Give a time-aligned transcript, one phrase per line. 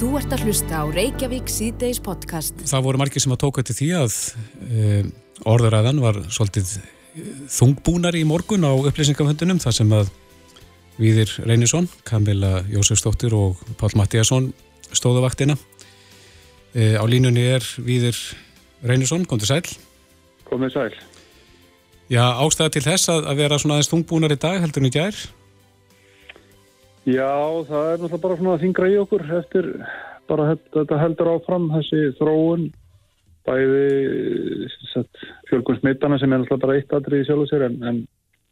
[0.00, 2.62] Þú ert að hlusta á Reykjavík síðdeis podcast.
[2.64, 4.14] Það voru margir sem að tóka til því að
[4.64, 5.00] e,
[5.44, 6.70] orðuræðan var svolítið
[7.52, 10.08] þungbúnar í morgun á upplýsingaföndunum þar sem að
[10.96, 14.48] Víðir Reynisson, Kamila Jósefsdóttir og Pál Mattíasson
[14.88, 15.58] stóðu vaktina.
[16.72, 18.16] E, á línunni er Víðir
[18.80, 19.68] Reynisson, kom til sæl.
[20.48, 20.96] Komið sæl.
[22.08, 24.94] Já, ástæða til þess að, að vera svona aðeins þungbúnar í dag heldur en í
[24.96, 25.20] gær?
[27.08, 29.68] Já, það er náttúrulega bara svona að þingra í okkur eftir
[30.28, 32.66] bara þetta heldur áfram þessi þróun
[33.48, 34.68] bæði
[35.48, 38.02] fjölgun smittana sem er náttúrulega bara eitt aðrið í sjálf og sér en, en,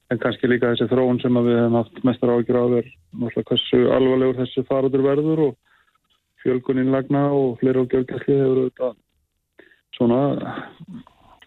[0.09, 3.83] en kannski líka þessi þróun sem við hefum haft mestar ágjur á er náttúrulega hversu
[3.98, 5.55] alvarlegur þessi farutur verður og
[6.42, 8.92] fjölgun innlagna og fleiri og gjörgæsli hefur þetta
[9.98, 10.20] svona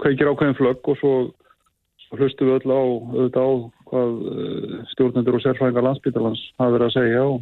[0.02, 1.16] kveikir ákveðin flögg og svo
[2.20, 2.82] hlustu við öll á,
[3.42, 3.48] á
[3.92, 7.42] hvað eh, stjórnendur og sérfræðingar landsbytalans hafa verið að segja og,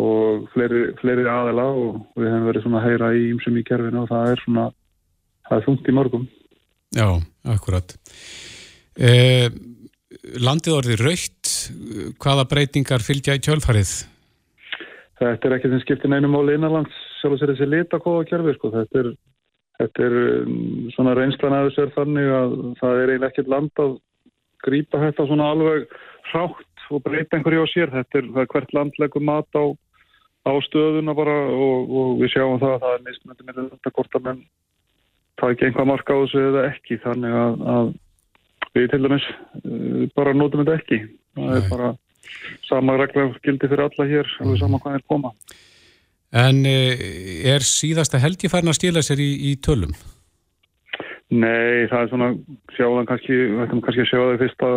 [0.00, 4.02] og fleiri, fleiri aðela og við hefum verið svona að heyra í ymsum í kerfinu
[4.02, 4.66] og það er svona
[5.48, 6.26] það er þungt í mörgum
[6.94, 7.08] Já,
[7.56, 7.96] akkurat
[8.96, 9.46] eh,
[10.40, 11.52] Landið orðið raukt
[12.22, 13.92] hvaða breytingar fylgja í kjölfarið?
[15.18, 18.70] Þetta er ekki sem skiptir neinum áli innanlands sjálf og sér þessi litakóða kerfi sko.
[18.74, 19.08] þetta er
[19.74, 20.58] Þetta er um,
[20.94, 23.94] svona reynslan að þessu er þannig að það er eiginlega ekkert land að
[24.64, 25.88] grýpa þetta svona alveg
[26.30, 27.92] hrátt og breyta einhverju á sér.
[27.94, 29.64] Þetta er, er hvert landlegum mat á,
[30.48, 34.18] á stöðuna bara og, og við sjáum það að það er mismöndi með þetta hvort
[34.18, 34.46] að menn
[35.40, 37.92] það ekki einhvað marka á þessu eða ekki þannig að, að
[38.74, 41.00] við til dæmis uh, bara notum þetta ekki.
[41.34, 41.58] Það Nei.
[41.58, 41.92] er bara
[42.68, 45.32] sama regla gildi fyrir alla hér, alveg sama hvað er koma.
[46.34, 49.92] En eh, er síðasta helgi færna að stila sér í, í tölum?
[51.32, 52.28] Nei, það er svona
[52.76, 54.70] sjáðan kannski, við ætlum kannski að sjá það fyrsta,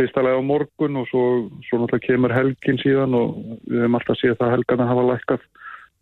[0.00, 1.24] fyrsta lega á morgun og svo,
[1.66, 5.48] svo náttúrulega kemur helgin síðan og við hefum alltaf síðan það helgarna hafa lækkað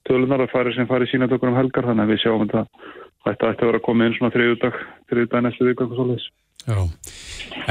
[0.08, 2.66] tölunar að færi sem færi sína tökur um helgar þannig að við sjáum þetta.
[3.28, 4.76] Ætti að vera að koma inn svona þriðudag
[5.10, 6.28] þriðudag næstu viku eitthvað svolítið
[6.68, 6.78] Já,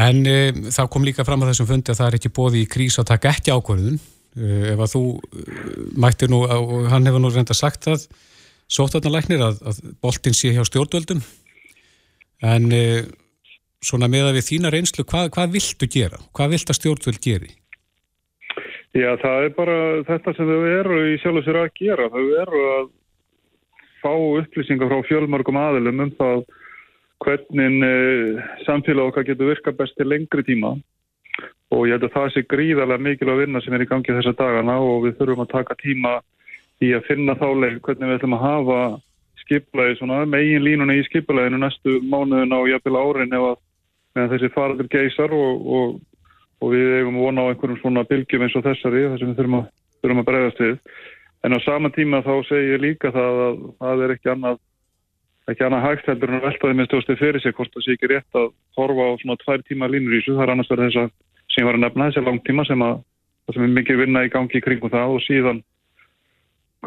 [0.03, 0.35] en e,
[0.73, 3.09] það kom líka fram að þessum fundi að það er ekki bóði í krís að
[3.11, 3.99] taka ekki ákvörðun.
[4.37, 5.59] Eh, ef að þú eh,
[5.97, 8.05] mættir nú, og hann hefur nú reynda sagt það,
[8.69, 11.23] sóttarnalæknir að, að boltin sé hjá stjórnvöldum
[12.43, 12.83] en e,
[13.83, 16.19] svona með að við þína reynslu, hvað, hvað viltu gera?
[16.37, 17.55] Hvað vilt að stjórnvöld geri?
[18.97, 22.07] Já, það er bara þetta sem þau eru í sjálf og sér að gera.
[22.13, 22.85] Þau eru að
[24.01, 26.45] fá upplýsingar frá fjölmörgum aðilum um það
[27.25, 30.75] hvernig e, samfélag okkar getur virka best til lengri tíma
[31.73, 34.35] og ég held að það sé gríðarlega mikil að vinna sem er í gangi þessa
[34.37, 36.13] dagana og við þurfum að taka tíma
[36.85, 38.79] í að finna þáleik hvernig við ætlum að hafa
[39.47, 44.91] skiplaði svona megin línuna í skiplaðinu næstu mánuðuna og jafnvel árin ef að þessi faraður
[44.91, 45.97] geysar og, og,
[46.61, 49.59] og við eigum vona á einhverjum svona bylgjum eins og þessari þar sem við þurfum
[49.59, 49.67] að,
[50.01, 50.79] þurfum að bregðast við.
[51.45, 54.63] En á sama tíma þá segir ég líka það að það er ekki annað
[55.47, 58.09] ekki annað hægt heldur en að veltaði með stjóðstu fyrir sig hvort það sé ekki
[58.11, 61.01] rétt að horfa á svona tvær tíma línur í þessu, það er annars verið þess
[61.03, 61.13] að
[61.53, 62.97] sem ég var að nefna þessi langtíma sem að
[63.47, 65.61] það sem er mikið vinna í gangi kringum það og síðan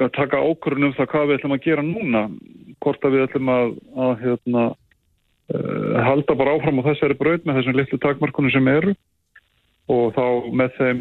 [0.06, 2.22] að taka ákvörðunum það hvað við ætlum að gera núna
[2.80, 3.72] hvort að við ætlum að,
[4.06, 4.64] að hérna,
[5.54, 8.94] uh, halda bara áfram á þessari braut með þessum litlu takmarkunum sem eru
[9.90, 10.24] og þá
[10.60, 11.00] með þeim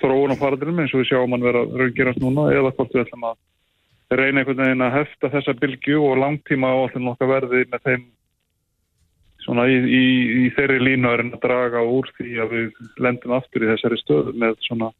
[0.00, 3.28] þróun og farðurum eins og við sjáum að vera raungerast núna eða hvort við ætlum
[3.30, 3.38] að
[4.10, 8.08] reyna einhvern veginn að hefta þessa bylgu og langtíma áallin okkar verði með þeim
[9.44, 10.06] svona í, í,
[10.44, 14.34] í þeirri línu er að draga úr því að við lendum aftur í þessari stöðu
[14.40, 14.90] með svona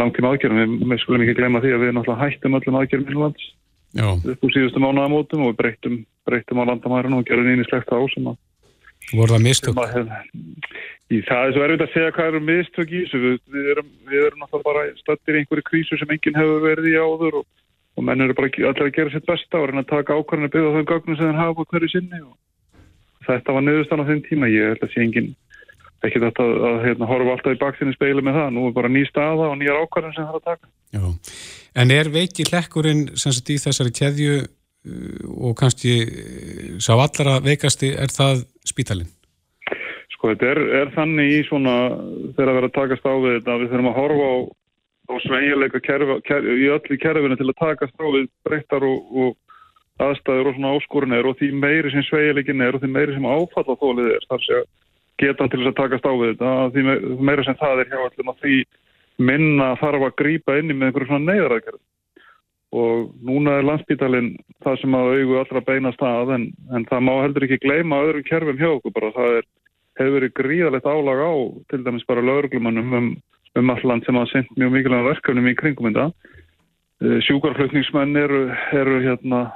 [0.00, 0.58] langtíma aðgerðum.
[0.58, 3.48] Við, við skulum ekki glemja því að við náttúrulega hættum öllum aðgerðum í lands
[3.96, 5.96] upp úr síðustu mánuðamótum og við breytum,
[6.28, 8.36] breytum á landamærunum og gerum nýni slegt á sem að
[9.16, 9.78] voru það mistök?
[11.08, 13.20] Í það er svo erfitt að segja hvað eru mistök í þessu.
[13.22, 16.98] Við, við erum, erum náttúrulega bara stöttir í einhverju krísu sem enginn hefur verið í
[17.00, 17.46] áður og,
[17.96, 20.74] og menn eru bara allir að gera sitt besta og reyna að taka ákvarðinu byggða
[20.76, 22.34] þau gögnum sem þeir hafa hverju sinni og
[23.28, 25.32] þetta var niðurstann á þeim tíma, ég held að sé engin
[26.06, 28.90] ekki þetta að, að hérna, horfa alltaf í baksinni speilu með það, nú er bara
[28.92, 30.70] ný staða og nýjar ákvarðin sem það er að taka.
[30.94, 31.34] Já,
[31.82, 37.38] en er veiki hlekkurinn sem sagt í þessari keðju uh, og kannski uh, sá allra
[37.44, 39.10] veikasti, er það spítalinn?
[40.14, 41.74] Sko, þetta er, er þannig í svona,
[42.36, 44.36] þegar að vera að takast á við þetta, við þurfum að horfa á,
[45.08, 49.36] á sveigileika í öllu kerfinu til að takast á við breyttar og, og
[49.98, 53.26] aðstæður og svona áskorun er og því meiri sem sveigilegin er og því meiri sem
[53.26, 54.68] áfalla þólið er þar sé að
[55.18, 56.82] geta til þess að takast á við þetta því
[57.28, 58.56] meiri sem það er hjá að því
[59.18, 61.82] minna þarf að grýpa inni með einhverju svona neyðarækjörð
[62.78, 64.34] og núna er landsbítalinn
[64.64, 68.26] það sem að augu allra beina stað en, en það má heldur ekki gleyma öðrum
[68.28, 69.12] kerfum hjá okkur bara.
[69.14, 69.46] Það er,
[70.00, 71.32] hefur verið gríðalegt álag á
[71.72, 73.08] til dæmis bara lauruglumannum um,
[73.56, 76.34] um alland sem hafa sendt mjög mikilvæg verkefnum í kringum þetta.
[76.98, 78.44] Uh, sjúkarflutningsmenn eru,
[78.76, 79.46] eru hérna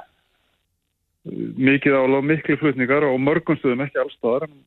[1.23, 4.57] mikið álag, miklu flutningar og mörgum stöðum ekki allstaðar en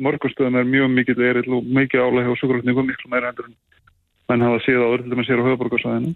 [0.00, 3.56] mörgum stöðum er mjög mikið erill og mikið álag og sjúkarflutningum miklu meira endur en
[4.30, 6.14] menn hafa síða áður til dæmis hér á höfuborgarsvæðinu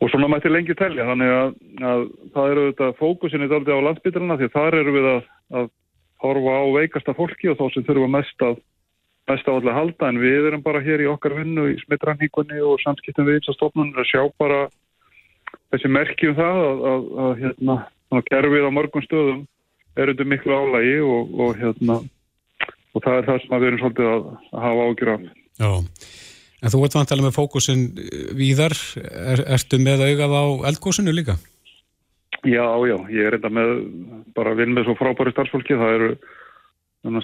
[0.00, 1.52] og svona mætti lengi telja þannig að,
[1.90, 2.02] að
[2.34, 5.22] það eru þetta fókusin í daldi á landsbytarna því þar eru við að,
[5.60, 5.70] að
[6.24, 8.60] horfa á veikasta fólki og þá sem þurfa mest að
[9.30, 12.80] mest á allir halda en við erum bara hér í okkar vinnu í smittranníkunni og
[12.82, 14.60] samskiptum við eins og stofnunum að sjá bara
[15.70, 17.76] þessi merkjum það að, að, að hérna,
[18.30, 19.44] kerfið á mörgum stöðum
[20.00, 22.00] er undir miklu álægi og, og hérna
[22.94, 24.26] og það er það sem við erum svolítið að,
[24.64, 25.28] hafa ágjur af.
[25.60, 25.70] Já,
[26.60, 27.86] en þú ert vantilega með fókusin
[28.38, 28.76] víðar,
[29.34, 31.38] er, ertu með augað á eldgósinu líka?
[32.40, 33.72] Já, já, ég er enda með
[34.36, 36.12] bara vinn með svo frábæri starfsfólki, það eru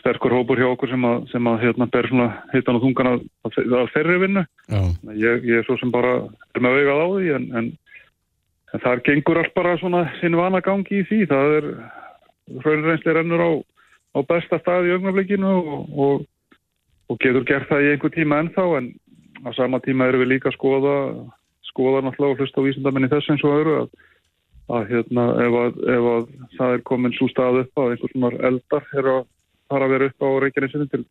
[0.01, 3.25] sterkur hópur hjá okkur sem að, sem að hérna, ber svona hittan og þungan að,
[3.49, 4.45] að þeirri vinnu.
[5.17, 6.15] Ég, ég er svo sem bara
[6.57, 7.71] er með augað á því en, en,
[8.73, 11.69] en það gengur allt bara svona sinn vana gangi í því, það er
[12.65, 13.51] hraunreynsli rennur á,
[14.17, 16.27] á besta stað í augnafleikinu og, og,
[17.13, 18.91] og getur gert það í einhver tíma ennþá en
[19.45, 20.97] á sama tíma eru við líka að skoða
[21.69, 23.89] skoða náttúrulega og hlusta á vísendamenni þess eins og öru að
[24.67, 26.25] að hérna ef að, ef að
[26.57, 29.21] það er komin svo stað upp að einhvers svona eldar er að
[29.71, 31.03] fara að vera upp á Reykjanesinu til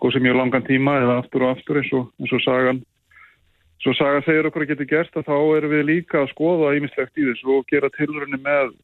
[0.00, 2.82] góð sem mjög langan tíma eða aftur og aftur eins og, eins og sagan
[3.80, 7.20] svo sagan segir okkur að geta gert að þá erum við líka að skoða ímislegt
[7.20, 8.74] í þessu og gera tilrunni með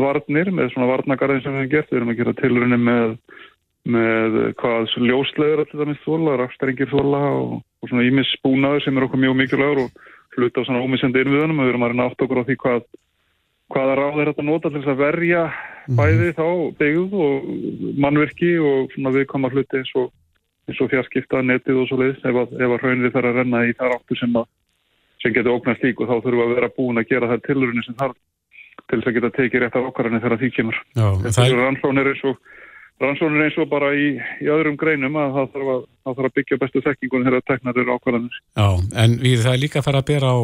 [0.00, 3.16] varnir, með svona varnagarðin sem við hefum gert, við erum að gera tilrunni með
[3.82, 9.06] með hvað ljóslegur allir það með þóla, rakstæringir þóla og, og svona ímisspúnaður sem er
[9.08, 12.42] okkur mjög mikilvægur og hluta á svona ómissendi innviðunum við erum að reyna átt okkur
[12.42, 12.84] á því hvað
[13.72, 15.98] hvaða ráð er þetta nota til þess að verja mhm.
[15.98, 16.46] bæði þá
[16.78, 17.52] byggð og
[18.04, 20.10] mannverki og svona viðkoma hluti eins og,
[20.70, 23.96] og fjarskipta netið og svo leiðis ef að, að raunir þarf að renna í þar
[23.96, 24.46] áttu sem, að,
[25.24, 27.86] sem getur ógnast lík og þá þurfum við að vera búin að gera þær tilurinn
[27.88, 28.18] sem þarf
[28.90, 30.80] til þess að geta tekið rétt af okkarinn þegar því kemur.
[30.96, 32.52] Já, Þetta er rannsónir eins og
[33.02, 34.08] rannsónir eins og bara í,
[34.42, 37.82] í öðrum greinum að það þarf að, það þarf að byggja bestu þekkingun þegar teknar
[37.82, 38.38] eru ákvarðanir.
[38.60, 38.68] Já,
[39.04, 40.38] en við það er líka að fara að bera á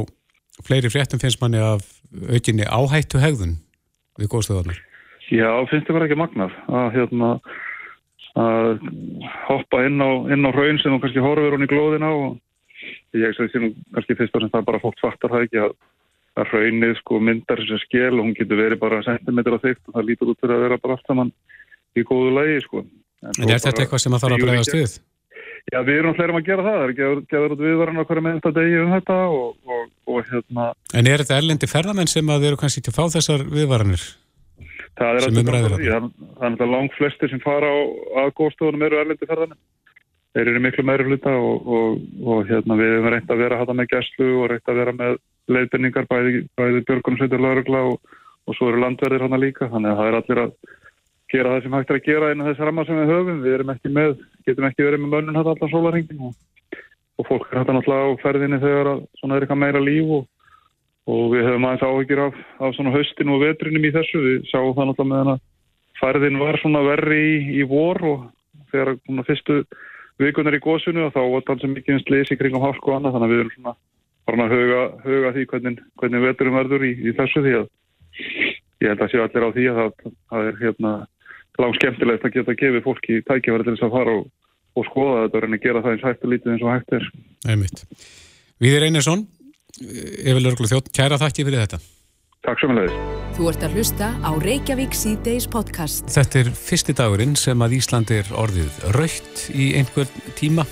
[0.67, 1.87] fleiri fréttum finnst manni af
[2.33, 3.57] aukinni áhættu hegðun
[4.19, 4.83] við góðstöðunar?
[5.29, 7.31] Já, finnst það verið ekki magnað að, hérna,
[8.41, 8.71] að
[9.47, 12.39] hoppa inn á, inn á raun sem þú kannski horfur hún í glóðina og
[13.17, 15.77] ég sé nú kannski fyrst og sem það bara fólk svartar það ekki að,
[16.39, 20.09] að raunnið sko myndar þessi skil og hún getur verið bara sentimetra þygt og það
[20.09, 21.33] lítur út fyrir að vera bara allt saman
[21.99, 22.83] í góðu lægi sko.
[23.19, 24.99] En, en er þetta eitthvað sem að þarf að bregðast við?
[25.69, 28.05] Já, við erum fleiri um að gera það, það er ekki að gera út viðvarana
[28.09, 30.69] hverja meðan degi um þetta og, og, og hérna...
[30.97, 34.07] En er þetta erlendi ferðamenn sem að þeir eru kannski til að fá þessar viðvaranir?
[34.99, 35.99] Það er
[36.49, 37.79] alltaf langt flestir sem fara á
[38.25, 39.61] aðgóðstofunum eru erlendi ferðamenn.
[40.39, 41.65] Þeir eru miklu meiri hluta og,
[42.23, 45.17] og hérna við erum reynd að vera hata með gæslu og reynd að vera með
[45.51, 50.11] leifinningar bæði, bæði björgunum sveitur laurugla og svo eru landverðir hana líka, þannig að það
[50.11, 50.53] er allir að
[51.33, 53.43] gera það sem hægt er að gera innan þess ramma sem við höfum.
[53.43, 54.15] Við erum ekki með,
[54.47, 56.39] getum ekki verið með mönnun hægt allar sólarhengin og,
[57.19, 60.25] og fólk er hægt náttúrulega á ferðinni þegar svona er eitthvað meira líf og,
[61.11, 64.23] og við höfum aðeins áhyggjur af, af svona höstinu og vetrinum í þessu.
[64.23, 65.37] Við sjáum það náttúrulega með hana
[65.99, 68.27] ferðin var svona verri í, í vor og
[68.71, 68.95] þegar
[69.27, 69.63] fyrstu
[70.19, 72.99] vikunar í góðsunu og þá var það sem mikið eins leysi kring á hálku og
[72.99, 73.75] annað þannig að við erum svona
[74.29, 77.69] bara að huga, huga því hvernig, hvernig veturum verður í, í þessu því að
[78.83, 80.93] ég held að séu allir á því að það, það er hérna
[81.59, 84.27] langt skemmtilegt að geta gefið fólki tækjaverð til þess að fara og,
[84.79, 86.97] og skoða þetta og reyna að gera það eins hægt og lítið eins og hægt
[86.99, 87.09] er.
[87.49, 87.85] Einmitt.
[88.63, 89.25] Viðir Einarsson,
[89.79, 91.81] Evel Örglu Þjótt, kæra þakki fyrir þetta.
[92.47, 92.99] Takk svo með leiðis.
[93.35, 96.05] Þú ert að hlusta á Reykjavík C-Days podcast.
[96.15, 100.65] Þetta er fyrsti dagurinn sem að Ísland er orðið raukt í einhver tíma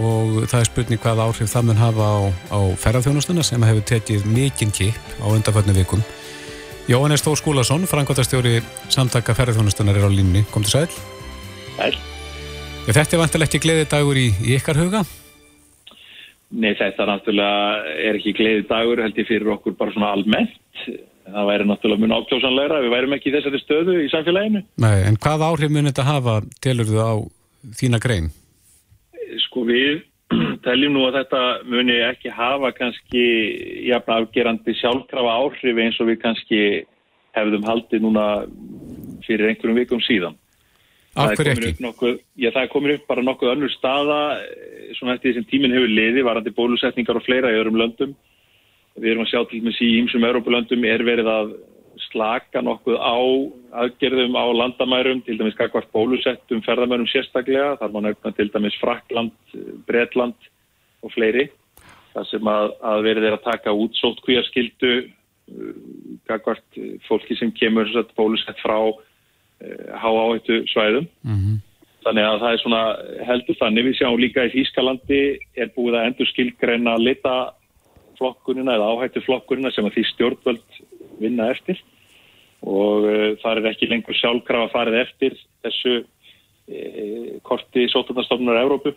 [0.00, 2.16] og það er spurning hvað áhrif það mun hafa á,
[2.56, 6.04] á ferðarþjónustuna sem hefur tekið mikinn kip á undarföldnu vikum.
[6.88, 8.58] Jóhannes Þór Skúlason, frangotastjóri
[8.92, 10.44] samtaka ferðarþjónustunar er á línni.
[10.52, 10.88] Kom til sæl.
[11.76, 12.00] Sæl.
[12.88, 15.04] Þetta er vantilega ekki gleði dagur í, í ykkar huga?
[16.54, 20.54] Nei, þetta náttúrulega er ekki gleði dagur held ég fyrir okkur bara svona almennt.
[21.24, 24.62] Það væri náttúrulega mjög ákjósanleira við værim ekki í þessari stöðu í samfélaginu.
[24.84, 27.12] Nei, en hvað áhrif mun þetta hafa, telur þú á
[27.80, 28.28] þína grein?
[29.46, 30.04] Sko við
[30.66, 31.42] teljum nú að þetta
[31.72, 33.24] muni ekki hafa kannski
[33.88, 36.62] jafn afgerandi sjálfkrafa áhrif eins og við kannski
[37.34, 38.26] hefðum haldið núna
[39.26, 40.38] fyrir einhverjum vikum síðan.
[41.14, 41.82] Af hverju ekki?
[41.84, 44.20] Nokkuð, já, það er komin upp bara nokkuð önnur staða
[44.98, 48.16] svona eftir því sem tíminn hefur liði, varandi bólusetningar og fleira í öðrum löndum.
[48.98, 51.54] Við erum að sjá til með sí ímsum Európa-löndum er verið að
[52.08, 53.18] slaka nokkuð á
[53.84, 59.34] aðgerðum á landamærum, til dæmis kakvart bólusettum ferðamærum sérstaklega, þar má nefna til dæmis Frakland,
[59.86, 60.50] Bretland
[61.02, 61.48] og fleiri.
[62.14, 65.72] það sem að, að verið er að taka út sótt kvíarskildu uh,
[66.30, 66.78] gagvart
[67.08, 68.78] fólki sem kemur bólusett frá
[69.62, 71.06] uh, hááhættu svæðum.
[71.22, 71.56] Mm -hmm.
[72.04, 72.82] Þannig að það er svona
[73.28, 73.84] heldur þannig.
[73.84, 75.20] Við sjáum líka í Þýskalandi
[75.56, 77.34] er búið að endur skilgreina lita
[78.18, 80.80] flokkunina eða áhættu flokkunina sem að því stjórnvöld
[81.20, 81.80] vinna eftir
[82.64, 88.94] og uh, það er ekki lengur sjálfkrafa farið eftir þessu uh, korti sótarnastofnunar Európu.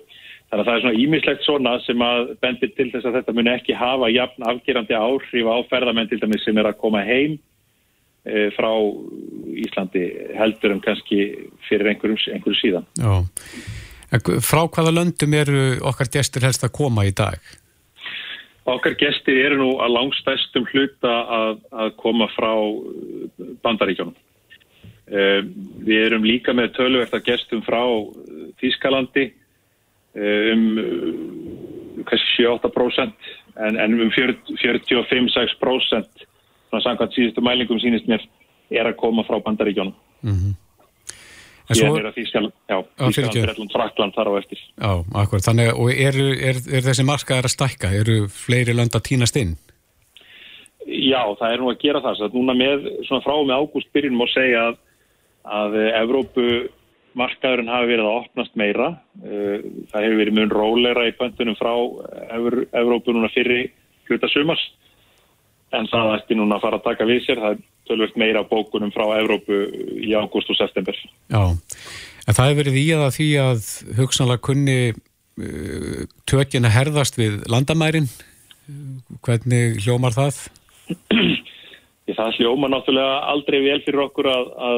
[0.47, 3.51] Þannig að það er svona ímislegt svona sem að bendir til þess að þetta muni
[3.51, 7.35] ekki hafa jafn afgerandi áhrif á ferðamenn til dæmis sem er að koma heim
[8.55, 8.71] frá
[9.57, 10.03] Íslandi
[10.37, 11.17] heldur en kannski
[11.67, 12.85] fyrir einhverjum, einhverjum síðan.
[12.99, 13.13] Já.
[14.43, 17.39] Frá hvaða löndum eru okkar gestur helst að koma í dag?
[18.67, 22.73] Okkar gestir eru nú að langstæstum hluta að, að koma frá uh,
[23.63, 24.17] bandaríkjónum.
[25.07, 25.41] Uh,
[25.87, 27.83] við erum líka með tölverta gestum frá
[28.59, 29.25] Þískalandi
[30.17, 30.63] um
[32.07, 33.11] kannski 7-8%
[33.67, 36.25] en, en um 45-6%
[36.69, 38.23] svona samkvæmt síðustu mælingum sínist mér
[38.71, 39.95] er að koma frá bandaríkjónum.
[40.21, 40.55] Mm -hmm.
[41.67, 41.97] Svo...
[41.99, 44.59] er að Þískaland, já, Þískaland, Breitland, Frakland þar á eftir.
[44.79, 46.15] Já, akkur, þannig, og er,
[46.49, 47.91] er, er þessi markaðar að stækka?
[47.91, 49.57] Eru fleiri lönd að týnast inn?
[50.87, 52.15] Já, það er nú að gera það.
[52.15, 54.79] Svo núna með, svona frá með ágúst byrjunum að segja að,
[55.59, 56.47] að Evrópu
[57.17, 58.89] markaðurinn hafi verið að opnast meira.
[59.25, 61.73] Eh, það hefur verið mun rólera í pöntunum frá
[62.79, 63.73] Evrópu núna fyrir
[64.07, 64.63] hluta sumars
[65.75, 67.41] en það ætti núna að fara að taka við sér.
[67.43, 69.59] Það er tölvöld meira bókunum frá Evrópu
[70.03, 70.97] í ágúst og september.
[71.31, 73.69] Já, en það hefur verið í að því að
[73.99, 78.09] hugsanlega kunni uh, tökina herðast við landamærin.
[79.23, 80.41] Hvernig hljómar það?
[82.17, 84.77] Það hljómar náttúrulega aldrei vel fyrir okkur að, að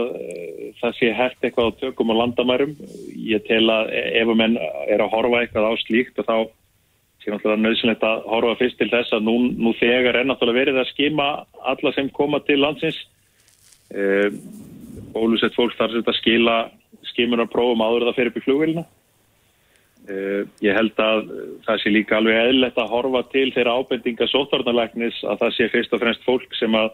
[0.79, 2.71] það sé hert eitthvað á tökum og landamærum.
[3.13, 6.35] Ég tel að ef að menn er að horfa eitthvað á slíkt og þá
[7.19, 10.81] sé náttúrulega nöðsynlegt að horfa fyrst til þess að nú, nú þegar er náttúrulega verið
[10.81, 11.29] að skima
[11.73, 12.99] alla sem koma til landsins.
[13.89, 14.29] E,
[15.13, 16.57] bólusett fólk þarf að skila
[17.09, 18.83] skimunarprófum áður það fyrir bygg flugvilina
[20.05, 21.31] e, ég held að
[21.65, 25.95] það sé líka alveg eðlert að horfa til þeirra ábendinga sótvarnarlæknis að það sé fyrst
[25.95, 26.91] og fremst fólk sem að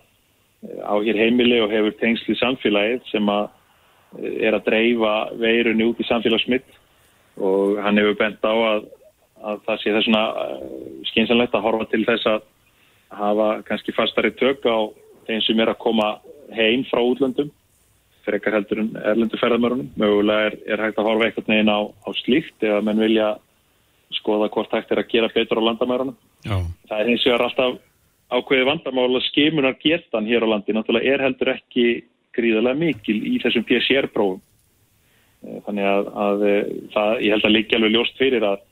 [0.82, 3.50] á hér heimili og hefur tengsli samfélagið sem að
[4.48, 6.68] er að dreifa veirunni út í samfélagsmitt.
[7.36, 8.86] Og hann hefur bent á að
[9.46, 10.64] að það sé þessuna eh,
[11.12, 12.48] skynsanlegt að horfa til þess að
[13.16, 14.78] hafa kannski fastari tök á
[15.28, 16.16] þeim sem er að koma
[16.56, 17.52] heim frá útlöndum
[18.26, 19.90] fyrir ekkar heldur en erlendu ferðamörunum.
[20.02, 23.36] Mögulega er, er hægt að horfa eitthvað neginn á, á slíkt eða menn vilja
[24.16, 26.18] skoða hvort hægt er að gera betur á landamörunum.
[26.46, 26.58] Já.
[26.90, 27.78] Það er eins og er alltaf
[28.36, 30.74] ákveði vandamála skimunar getan hér á landi.
[30.74, 31.86] Náttúrulega er heldur ekki
[32.36, 34.42] gríðarlega mikil í þessum PCR-prófum.
[35.46, 36.64] Eh, þannig að, að eh,
[36.96, 38.64] það, ég held að líka alveg ljóst fyrir að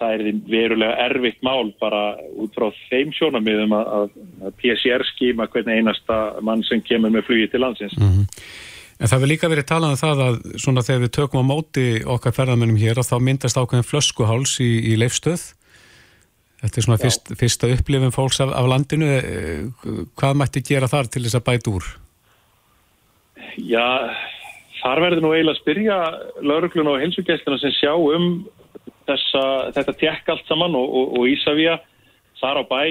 [0.00, 2.02] það er verulega erfitt mál bara
[2.40, 7.48] út frá þeim sjónamiðum að, að PCR skíma hvernig einasta mann sem kemur með flugi
[7.52, 7.96] til landsins.
[7.98, 8.44] Mm -hmm.
[9.02, 11.86] En það vil líka verið talað um það að svona þegar við tökum á móti
[12.06, 15.42] okkar ferðarmennum hér að þá myndast ákveðin flöskuháls í, í leifstöð.
[16.62, 19.08] Þetta er svona fyrst, fyrsta upplifin fólks af, af landinu.
[19.18, 19.64] Eh,
[20.14, 21.88] hvað mætti gera þar til þess að bæta úr?
[23.58, 24.14] Já,
[24.78, 25.96] þar verður nú eiginlega að spyrja
[26.46, 28.44] lauruglun og helsugæstina sem sjá um
[29.06, 29.44] þessa,
[29.76, 31.78] þetta tekk allt saman og, og, og Ísafía
[32.42, 32.82] þar á bæ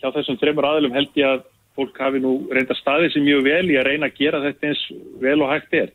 [0.00, 1.46] hjá þessum þreymur aðlum held ég að
[1.78, 4.84] fólk hafi nú reynda staðið sem mjög vel í að reyna að gera þetta eins
[5.22, 5.92] vel og hægt er.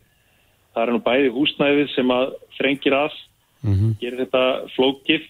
[0.73, 3.17] Það er nú bæði húsnæðið sem að þrengir að
[3.63, 3.95] mm -hmm.
[4.01, 4.43] gerir þetta
[4.75, 5.25] flókið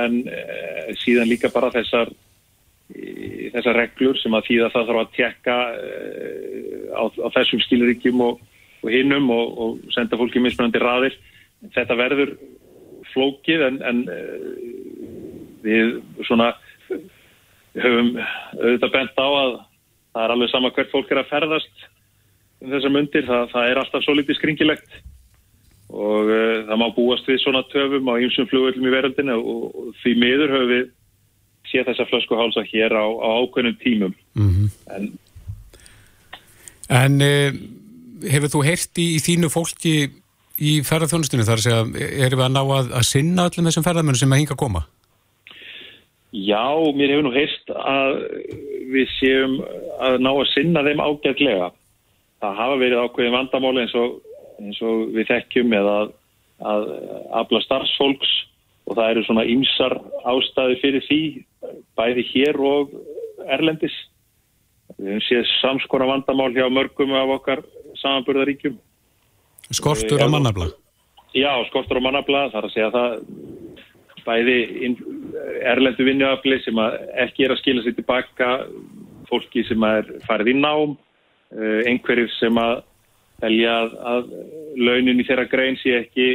[0.00, 2.08] en e, síðan líka bara þessar
[2.94, 5.90] e, þessar reglur sem að þýða það þarf að tekka e,
[6.96, 8.40] á, á þessum stíluríkjum og,
[8.82, 11.18] og hinnum og, og senda fólki mismunandi raðir.
[11.74, 12.36] Þetta verður
[13.14, 14.50] flókið en, en eh,
[15.64, 15.96] við
[16.28, 16.52] svona
[17.74, 19.56] höfum auðvitað bent á að
[20.14, 21.88] það er alveg sama hvert fólk er að ferðast
[22.64, 25.00] um þessar myndir, það, það er alltaf svo litið skringilegt
[25.94, 29.90] og uh, það má búast við svona töfum á ýmsum flugöldum í veröldinu og, og
[30.02, 30.86] því miður höfum við
[31.70, 34.72] séð þessa flöskuhálsa hér á, á ákveðnum tímum mm -hmm.
[34.96, 35.12] en
[36.92, 37.48] En uh,
[38.28, 39.94] hefur þú heyrst í, í þínu fólki
[40.58, 41.80] í ferðarþjónustunni þar segja,
[42.26, 44.84] erum við að ná að, að sinna öllum þessum ferðarmennum sem að hinga að koma?
[46.34, 46.66] Já,
[46.98, 48.16] mér hefur nú heist að
[48.90, 49.58] við séum
[50.02, 51.68] að ná að sinna þeim ágætlega.
[52.42, 54.16] Það hafa verið ákveðin vandamáli eins og,
[54.62, 56.16] eins og við þekkjum eða að,
[56.72, 56.88] að
[57.42, 58.32] afla starfsfólks
[58.84, 59.94] og það eru svona ymsar
[60.28, 61.20] ástæði fyrir því,
[61.96, 62.98] bæði hér og
[63.54, 63.94] erlendis.
[64.98, 67.62] Við hefum séð samskora vandamál hjá mörgum af okkar
[68.02, 68.76] samanburðaríkjum
[69.72, 70.68] Skortur á mannabla?
[71.34, 73.14] Já, skortur á mannabla, þar að segja það
[74.24, 74.58] bæði
[75.68, 76.78] erlendu vinnuafli sem
[77.24, 78.50] ekki er að skila sér tilbaka,
[79.28, 82.82] fólki sem er farið í nám, uh, einhverjir sem að
[83.42, 83.74] velja
[84.14, 84.32] að,
[84.78, 86.28] launin í þeirra grein sé ekki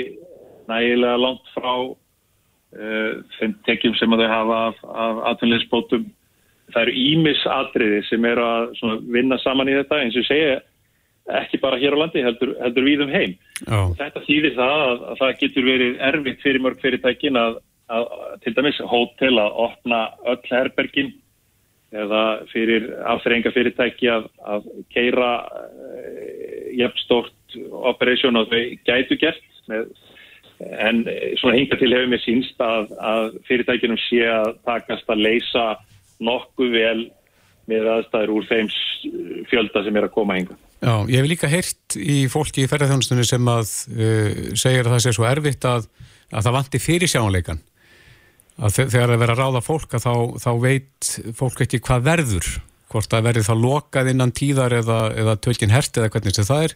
[0.69, 6.09] nægilega langt frá uh, þeim tekjum sem þau hafa af, atvinnilegsbótum.
[6.69, 10.59] Það eru ímisatriði sem eru að vinna saman í þetta eins og segja
[11.39, 13.33] ekki bara hér á landi, heldur, heldur við um heim.
[13.67, 13.89] Oh.
[13.99, 17.57] Þetta þýðir það að, að það getur verið erfitt fyrir mörg fyrirtækin að,
[17.89, 18.05] að
[18.45, 21.11] til dæmis hótel að opna öll herbergin
[21.89, 27.57] eða fyrir afþrenga fyrirtæki að, að keira uh, jafnstort
[27.89, 29.87] operation og þau gætu gert með,
[30.59, 31.01] en
[31.39, 35.65] svona hinga til hefur mér sínst að, að fyrirtækinum sé að takast að leysa
[36.21, 37.07] nokkuð vel
[37.69, 38.71] með aðstæður úr þeim
[39.49, 40.57] fjölda sem er að koma hinga.
[40.79, 45.03] Já, ég hef líka heyrt í fólki í ferðarþjónustunni sem að uh, segja að það
[45.03, 45.89] sé svo erfitt að,
[46.31, 47.61] að það vanti fyrir sjáanleikan
[48.59, 52.49] að þegar það verður að ráða fólk að þá, þá veit fólk ekki hvað verður
[52.89, 56.75] hvort það verður þá lokað innan tíðar eða, eða tölkin hert eða hvernig það er.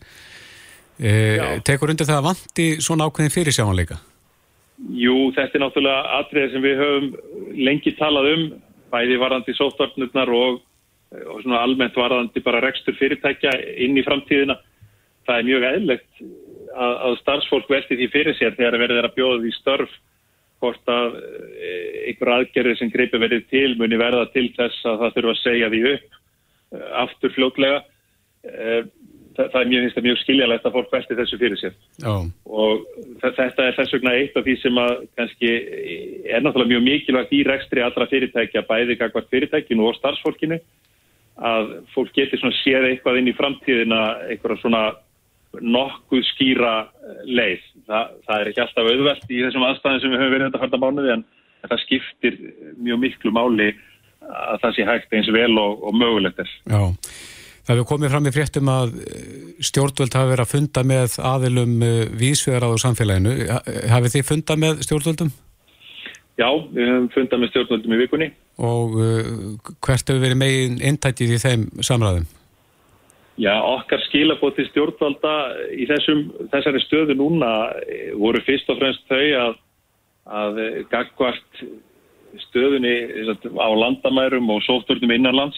[0.93, 1.13] E,
[1.65, 3.98] tekur undir það að vanti svona ákveðin fyrir sjáanleika
[4.93, 7.07] Jú, þetta er náttúrulega atriðið sem við höfum
[7.65, 8.43] lengi talað um
[8.93, 10.60] bæði varðandi sóttvarnirnar og,
[11.13, 13.53] og svona almennt varðandi bara rekstur fyrirtækja
[13.86, 14.58] inn í framtíðina
[15.27, 16.24] það er mjög eðlegt
[16.74, 19.93] að, að starfsfólk velti því fyrir sér þegar verður að bjóða því störf
[20.63, 25.15] hvort að eh, einhver aðgerði sem greipi verið til muni verða til þess að það
[25.17, 26.20] þurfa að segja því upp
[26.77, 27.82] eh, aftur fljótlega.
[28.48, 28.79] Eh,
[29.36, 31.75] það, það er mjög, mjög skiljalegt að fólk velti þessu fyrir sér.
[32.08, 32.24] Oh.
[32.48, 32.86] og
[33.24, 35.51] þetta er þess vegna eitt af því sem að kannski
[36.32, 40.62] er náttúrulega mjög mikilvægt í rekstri allra fyrirtækja, bæði kakvart fyrirtækinu og starfsfólkinu
[41.37, 44.83] að fólk getur svona séð eitthvað inn í framtíðina, eitthvað svona
[45.61, 46.73] nokkuð skýra
[47.29, 47.63] leið.
[47.85, 50.81] Þa, það er ekki alltaf auðvelt í þessum aðstæðin sem við höfum verið þetta harta
[50.81, 51.25] mánuði en
[51.67, 52.39] það skiptir
[52.81, 53.69] mjög miklu máli
[54.23, 56.51] að það sé hægt eins vel og, og mögulegt er.
[56.71, 56.81] Já,
[57.67, 59.23] það hefur komið fram í fréttum að eh,
[59.69, 63.36] stjórnvöld hafi verið að funda með aðilum eh, vísfjöðar á samfélaginu.
[63.93, 65.34] Hafið þið funda með stjórnvöldum?
[66.39, 68.29] Já, við höfum fundað með stjórnvöldum í vikunni.
[68.61, 69.27] Og uh,
[69.81, 72.27] hvert hefur verið megin intættið í þeim samræðum?
[73.41, 75.31] Já, okkar skilabóti stjórnvalda
[75.73, 77.49] í þessum, þessari stöðu núna
[77.81, 79.55] eh, voru fyrst og fremst þau að,
[80.37, 80.59] að
[80.91, 81.63] gagvart
[82.47, 82.93] stöðunni
[83.57, 85.57] á landamærum og sótturnum innanlands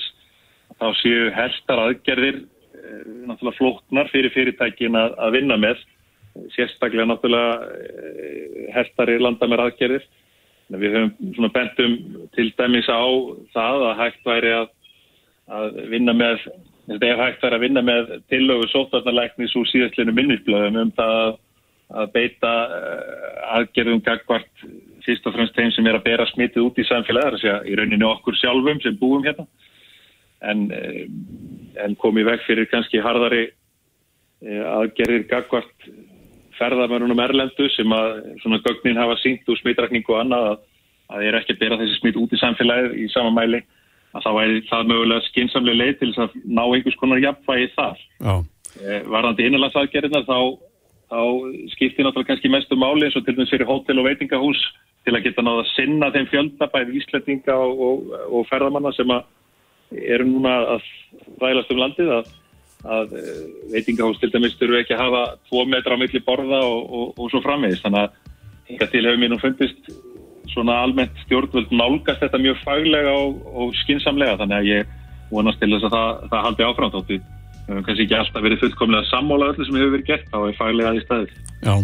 [0.79, 5.83] þá séu herstar aðgerðir eh, náttúrulega flóknar fyrir fyrirtækin að, að vinna með
[6.55, 10.07] sérstaklega náttúrulega eh, herstari landamæra aðgerðir
[10.73, 11.97] við höfum bentum
[12.35, 13.05] til dæmis á
[13.53, 14.71] það að hægt væri að,
[15.59, 16.47] að vinna með
[16.85, 21.37] Þetta er hægt að vinna með tillögu sótarnalæknis úr síðastlinu minnisblöðum um það
[21.95, 24.65] að beita eh, aðgerðum gagvart
[25.05, 27.77] fyrst og fremst þeim sem er að bera smitið út í samfélagi, þess að í
[27.77, 29.45] rauninni okkur sjálfum sem búum hérna
[30.45, 31.05] en, eh,
[31.85, 35.89] en komið veg fyrir kannski hardari eh, aðgerðir gagvart
[36.59, 38.11] ferðarmörunum Erlendu sem að
[38.43, 40.59] svona gögnin hafa sínt úr smitrakningu og annað að
[41.05, 43.61] það er ekki að bera þessi smit út í samfélagið í sama mæli
[44.15, 47.99] að það væri það mögulega skinsamlega leið til að ná einhvers konar jafnvægi þar.
[48.75, 50.39] E, varðandi innanlandsaðgerðina þá,
[51.11, 51.19] þá
[51.75, 54.61] skiptir náttúrulega kannski mestu máli eins og til dæmis fyrir hótel og veitingahús
[55.05, 59.11] til að geta náða að sinna þeim fjölda bæði íslettinga og, og, og ferðamanna sem
[59.91, 60.89] eru núna að
[61.43, 62.31] ræðast um landið að,
[62.85, 63.23] að e,
[63.73, 67.41] veitingahús til dæmis þurfu ekki að hafa tvo metra á milli borða og, og svo
[67.45, 67.85] framvegist.
[67.85, 68.19] Þannig að
[68.69, 69.89] hinga til hefur mér nú fundist
[70.53, 74.93] svona almennt stjórnvöld nálgast þetta mjög faglega og, og skinsamlega þannig að ég
[75.31, 77.21] vonast til þess að það, það haldi áfram þáttu.
[77.65, 81.07] Kannski ekki alltaf verið fullkomlega sammóla öllu sem hefur verið gert þá er faglega aðeins
[81.07, 81.31] staðið.
[81.65, 81.75] Já,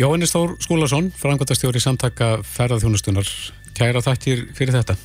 [0.00, 3.28] Jóhannes Þór Skúlason, frangotastjóri samtaka ferðarþjónustunar.
[3.76, 4.96] Kæra þakkir fyrir þetta.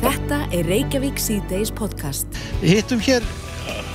[0.00, 2.28] Þetta er Reykjavík C-Days podcast.
[2.62, 3.26] Við hittum hér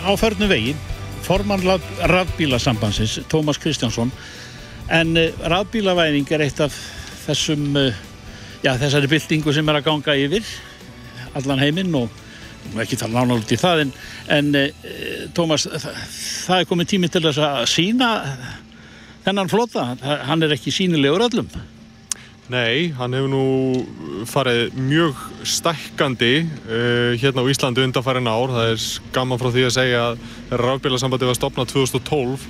[0.05, 0.75] á förnu vegi
[1.21, 1.61] formann
[2.01, 4.11] rafbílasambansins, Tómas Kristjánsson.
[4.89, 6.75] En eh, rafbílavæðing er eitt af
[7.27, 7.93] þessum eh,
[8.63, 10.47] já, þessari byltingu sem er að ganga yfir
[11.37, 12.09] allan heiminn og
[12.81, 13.93] ekki tala nána út í það en,
[14.35, 14.65] en e,
[15.33, 15.65] Tómas,
[16.45, 18.09] það er komið tími til þess að sína
[19.25, 19.87] þennan flota,
[20.27, 21.49] hann er ekki sínilegur öllum
[22.51, 28.51] Nei, hann hefur nú farið mjög stækkandi uh, hérna á Íslandi undanfærin ár.
[28.51, 30.25] Það er gaman frá því að segja að
[30.59, 32.43] rafbílasambandi var stopnað 2012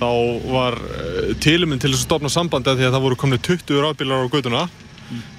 [0.00, 0.08] þá
[0.50, 4.26] var uh, tiluminn til þess að stopna sambandi því að það voru komið 20 rafbílar
[4.26, 4.64] á göduna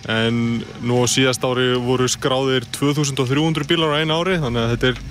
[0.07, 0.41] en
[0.85, 5.01] nú á síðast ári voru skráðir 2300 bílar á einu ári þannig að þetta er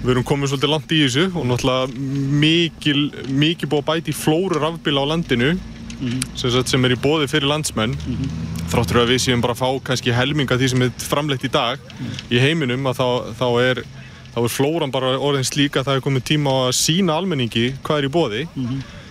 [0.00, 5.04] við erum komið svolítið langt í þessu og náttúrulega mikil búið að bæti flóru rafbíla
[5.04, 5.52] á landinu
[6.00, 6.20] mm.
[6.34, 8.36] sem, sem er í bóði fyrir landsmenn mm.
[8.72, 11.82] þráttur að við séum bara að fá kannski helminga því sem er framleitt í dag
[12.30, 13.08] í heiminum að þá,
[13.40, 13.84] þá er
[14.30, 18.08] þá er flóran bara orðin slíka það er komið tíma að sína almenningi hvað er
[18.08, 18.42] í bóði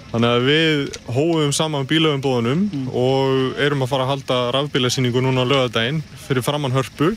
[0.10, 5.52] þannig að við hóum saman bílöfumbóðunum og erum að fara að halda rafbílasýningu núna á
[5.52, 7.12] lögadaginn fyrir framann hörpu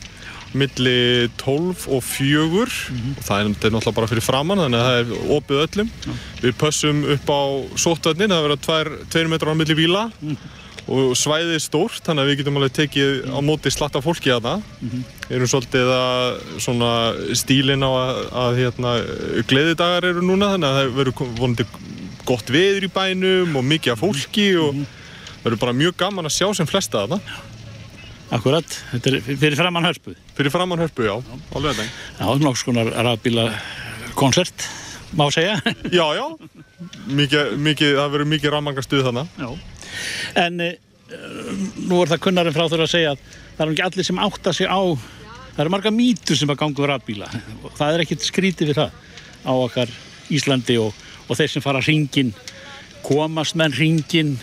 [0.57, 2.73] milli 12 og 4 og
[3.23, 5.93] það er, náttúrulega bara fyrir framann þannig að það er opið öllum.
[6.41, 7.41] Við pössum upp á
[7.85, 8.81] sóttvöldin það verða
[9.15, 10.03] 2 metrar á milli bíla.
[10.83, 14.49] Og svæðið er stórt þannig að við getum alveg tekið á móti slatta fólki að
[14.49, 14.65] það
[15.29, 16.25] við erum svolítið að
[16.65, 16.89] svona
[17.39, 18.91] stílin á að, að hérna,
[19.47, 21.67] gleðidagar eru núna þannig að það verður vonandi
[22.27, 26.35] gott veður í bænum og mikið af fólki og það verður bara mjög gaman að
[26.35, 27.31] sjá sem flesta að það
[28.33, 30.15] Akkurat, þetta er fyrir framann hörpuð.
[30.37, 31.13] fyrir framann hörpu, já,
[31.53, 31.85] alveg þetta
[32.17, 33.43] Já, nokks konar rafbíla
[34.17, 34.65] koncert,
[35.17, 35.59] má segja.
[35.99, 36.25] já, já,
[37.13, 39.51] mikið, mikið, það verður mikið rammangastuð þannig Já.
[40.41, 40.69] En e,
[41.85, 44.53] nú er það kunnarinn frá þurfa að segja að það er ekki allir sem átta
[44.57, 44.81] sig á,
[45.53, 47.29] það eru marga mýtur sem að ganga um rafbíla.
[47.61, 48.97] Og það er ekkert skrítið við það
[49.45, 49.93] á okkar
[50.33, 52.33] Íslandi og, og þeir sem fara hringin,
[53.05, 54.37] komast menn hringin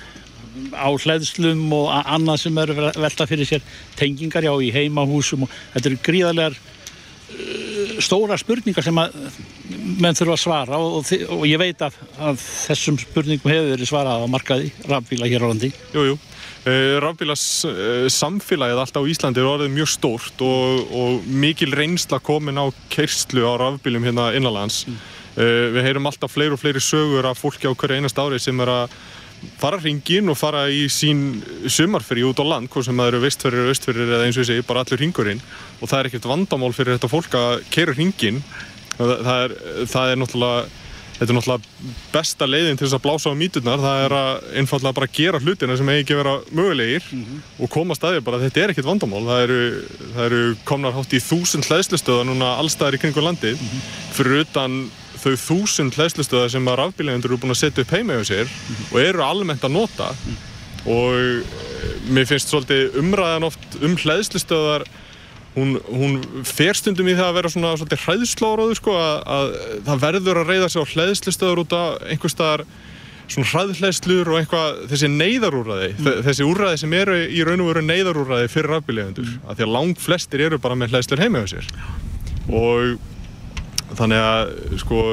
[0.74, 3.64] á hlæðslum og annað sem eru velta fyrir sér
[3.98, 9.16] tengingar já í heimahúsum og þetta eru gríðarlegar uh, stóra spurningar sem að
[10.00, 13.92] menn þurfa að svara og, og, og ég veit að, að þessum spurningum hefur verið
[13.92, 16.18] svarað á markaði rafbíla hér á landi Jú, jú.
[16.60, 22.18] Uh, Rafbílas uh, samfélagið alltaf á Íslandi er orðið mjög stórt og, og mikil reynsla
[22.20, 24.82] komin á kerslu á rafbílum hérna innanlands.
[25.38, 28.60] Uh, við heyrum alltaf fleiri og fleiri sögur af fólki á hverju einast ári sem
[28.60, 28.98] er að
[29.60, 33.70] fara hringin og fara í sín sumarfri út á land, hvort sem það eru vestferðir,
[33.74, 35.40] östferðir eða eins og ég segi, bara allur hringurinn.
[35.80, 38.42] Og það er ekkert vandamál fyrir þetta fólk að keira hringin
[39.00, 39.56] það, er,
[39.88, 40.68] það er náttúrulega
[41.20, 44.96] Þetta er náttúrulega besta leiðin til þess að blása á míturnar, það er að einfallega
[44.96, 47.10] bara gera hlutina sem eigi ekki vera mögulegir
[47.60, 49.20] og koma staðið bara þetta er ekkert vandamál.
[49.26, 49.58] Það eru,
[50.14, 53.60] það eru komnar hátt í þúsund hlæðslustöða núna allstaðar í kringu landið.
[54.16, 54.78] Fyrir utan
[55.20, 58.54] þau þúsund hlæðslustöða sem að rafbílegendur eru búin að setja upp heima hjá sér
[58.90, 60.10] og eru almennt að nota
[60.88, 64.86] og eh, mér finnst svolítið umræðan oft um hlæðslustöðar
[65.56, 69.52] hún, hún fer stundum í það að vera svona svolítið hræðsláraðu sko að, að
[69.88, 72.64] það verður að reyða sig á hlæðslustöður út af einhver staðar
[73.30, 76.08] svona hræðhlæðslur og eitthvað þessi neyðarúræði, mm.
[76.26, 79.44] þessi úræði sem eru í raun og veru neyðarúræði fyrir rafbílegendur mm.
[79.46, 81.68] af því að lang flestir eru bara með hlæðslur heima hjá sér
[82.50, 82.96] og
[83.98, 85.04] þannig að sko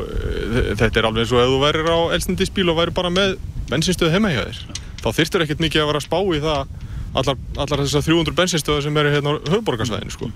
[0.79, 3.37] þetta er alveg eins og ef þú værir á elsnindisbíl og væri bara með
[3.71, 4.59] bensinstöðu heima hjá þér
[5.01, 6.75] þá þyrftur ekkert mikið að vera að spá í það
[7.17, 10.29] allar, allar þessar 300 bensinstöðu sem eru hérna á höfuborgarsvæðinu sko.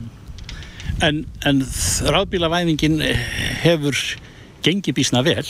[1.05, 1.61] En, en
[2.13, 2.97] rafbílavæðingin
[3.61, 3.97] hefur
[4.65, 5.45] gengið bísna vel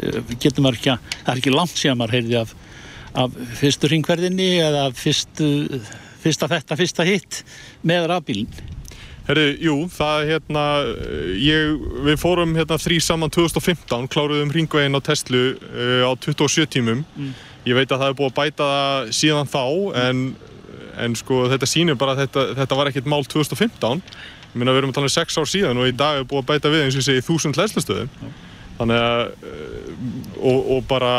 [0.00, 2.52] Eh, getur maður ekki að, það er ekki langt síðan maður heyrði af,
[3.24, 5.48] af fyrstu ringverðinni eða fyrstu,
[6.22, 7.40] fyrsta þetta, fyrsta hitt
[7.86, 8.69] með rafbílinn
[9.30, 10.62] Herri, jú, það hérna,
[11.38, 17.04] ég, við fórum hérna þrý saman 2015, kláruðum ringveginn á Tesla uh, á 27 tímum.
[17.62, 19.62] Ég veit að það er búið að bæta það síðan þá,
[20.02, 20.24] en,
[21.06, 24.02] en sko þetta sýnir bara að þetta, þetta var ekkert mál 2015.
[24.50, 26.42] Ég meina við erum að tala um 6 ár síðan og í dag er búið
[26.42, 28.10] að bæta við eins og segi þúsund hlæslastöðum.
[28.80, 30.04] Þannig að, uh,
[30.40, 31.14] og, og bara,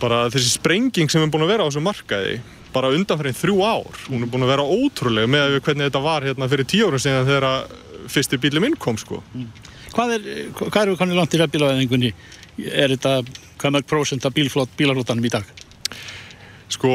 [0.00, 2.38] bara þessi sprenging sem er búin að vera á þessu markaði,
[2.76, 4.00] bara undanferðin þrjú ár.
[4.06, 7.02] Hún er búin að vera ótrúlega með við hvernig þetta var hérna fyrir tíu árum
[7.02, 7.76] síðan þegar að
[8.12, 9.22] fyrsti bíli minn kom sko.
[9.96, 12.10] Hvað er, hvað eru kannið langt í rafbílavæðingunni?
[12.66, 13.20] Er þetta,
[13.60, 15.48] hvað mörg prósent af bílflott, bílarútanum í dag?
[16.72, 16.92] Sko,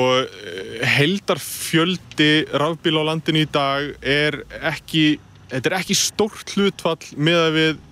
[0.97, 5.15] heldarfjöldi rafbíla á landinu í dag er ekki,
[5.53, 7.85] þetta er ekki stórt hlutfall með að við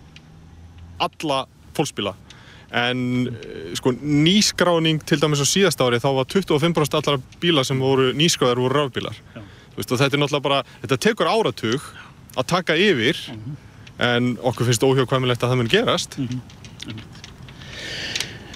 [1.07, 1.43] alla
[1.77, 2.13] fólksbíla.
[2.75, 7.79] En eh, sko, nýskráning til dæmis á síðast ári þá var 25% allar bíla sem
[7.81, 9.17] voru nýskráðar voru rafbílar.
[9.33, 11.87] Þú veist, og þetta er náttúrulega bara, þetta tekur áratug
[12.37, 13.17] að taka yfir
[13.99, 16.19] en okkur finnst óhjóðkvæmilegt að það mun gerast.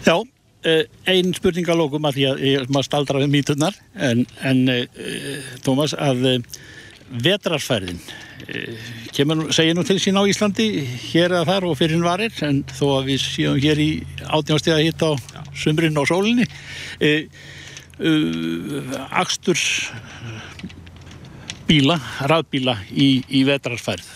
[0.04, 4.26] Já, uh, ein spurning að lókum að því að ég maður staldra við míturnar en,
[4.46, 4.86] en uh,
[5.66, 6.26] Tómas að
[7.14, 8.00] vetrarfærðin
[9.14, 10.68] kemur, segir nú til sín á Íslandi
[11.12, 13.90] hér eða þar og fyrir hinn varir en þó að við séum hér í
[14.26, 15.12] átjónastíða hitt á
[15.54, 16.48] sumrin og sólinni.
[16.98, 17.30] Uh,
[18.02, 19.60] uh, Akstur
[21.70, 24.10] bíla, rafbíla í, í vetrarfærð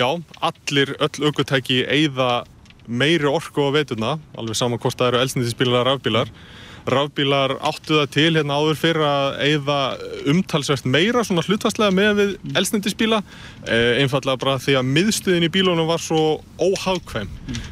[0.00, 0.08] Já,
[0.40, 2.42] allir, öll aukvöntæki eigða
[2.88, 6.32] meiri orku á veturna, alveg saman hvort það eru elsnýttisbílar eða rafbílar.
[6.86, 9.78] Rafbílar áttu það til hérna áður fyrir að eigða
[10.32, 13.22] umtalsvert meira svona hlutvarslega með við elsnýttisbíla,
[13.66, 17.30] eh, einfallega bara því að miðstuðin í bílunum var svo óhagkvæm.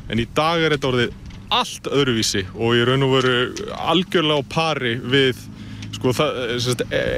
[0.09, 1.19] En í dag er þetta orðið
[1.51, 3.37] allt öðruvísi og ég raun og veru
[3.75, 5.37] algjörlega á pari við
[5.91, 6.39] sko það,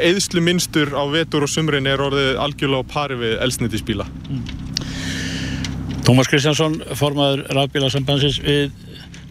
[0.09, 4.09] eðslu minnstur á vetur og sumrin er orðið algjörlega á pari við elsnitispíla.
[4.31, 4.62] Mm.
[6.02, 8.72] Tómas Kristjánsson, formaður rafbílasambansins, við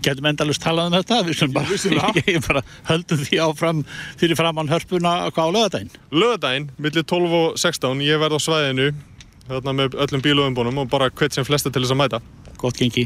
[0.05, 2.11] getum endalust talað um þetta, við sem bara,
[2.47, 3.83] bara höldum því áfram
[4.19, 5.95] fyrir framann hörpuna hvað á lögadaginn?
[6.13, 8.91] Lögadaginn, millir 12 og 16, ég verð á svæðinu
[9.51, 12.21] þarna með öllum bíluðumbónum og bara hvert sem flesta til þess að mæta.
[12.61, 13.05] Gott gengi.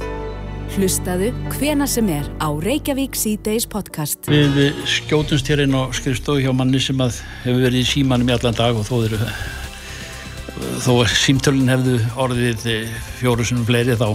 [0.75, 4.25] Hlustaðu hvena sem er á Reykjavík C-Days podcast.
[4.27, 8.35] Við skjótumst hér inn á skrifstofu hjá manni sem að hefur verið í símanum í
[8.35, 9.19] allan dag og þó eru
[10.83, 12.65] þó að símtölun hefðu orðið
[13.19, 14.09] fjóru sinum fleiri þá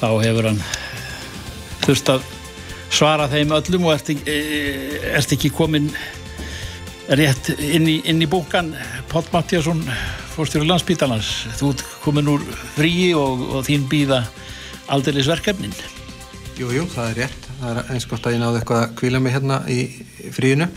[0.00, 0.62] þá hefur hann
[1.84, 2.24] þurft að
[2.90, 4.38] svara þeim öllum og ert ekki,
[5.14, 5.90] ert ekki komin
[7.18, 8.72] rétt inn í, inn í búkan
[9.10, 9.82] Pál Mattíasson
[10.34, 11.72] fórstjóru landsbítalans þú
[12.04, 12.44] komin úr
[12.76, 14.22] fríi og, og þín býða
[14.90, 15.74] aldeilis verkefnin.
[16.58, 17.46] Jújú, jú, það er rétt.
[17.60, 19.80] Það er eins gott að ég náðu eitthvað að kvíla mig hérna í
[20.34, 20.68] fríinu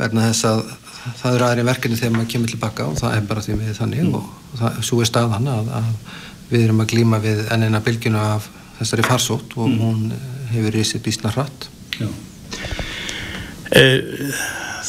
[0.00, 0.62] verna þess að
[1.20, 4.02] það eru aðri verkefni þegar maður kemur tilbaka og það er bara því við þannig
[4.04, 4.16] mm.
[4.18, 5.90] og það, svo er staðan að, að
[6.50, 8.48] við erum að glíma við ennina bylgjuna af
[8.80, 9.78] þessari farsótt og mm.
[9.84, 10.12] hún
[10.50, 11.68] hefur í sig bísna hratt.
[13.70, 13.84] E,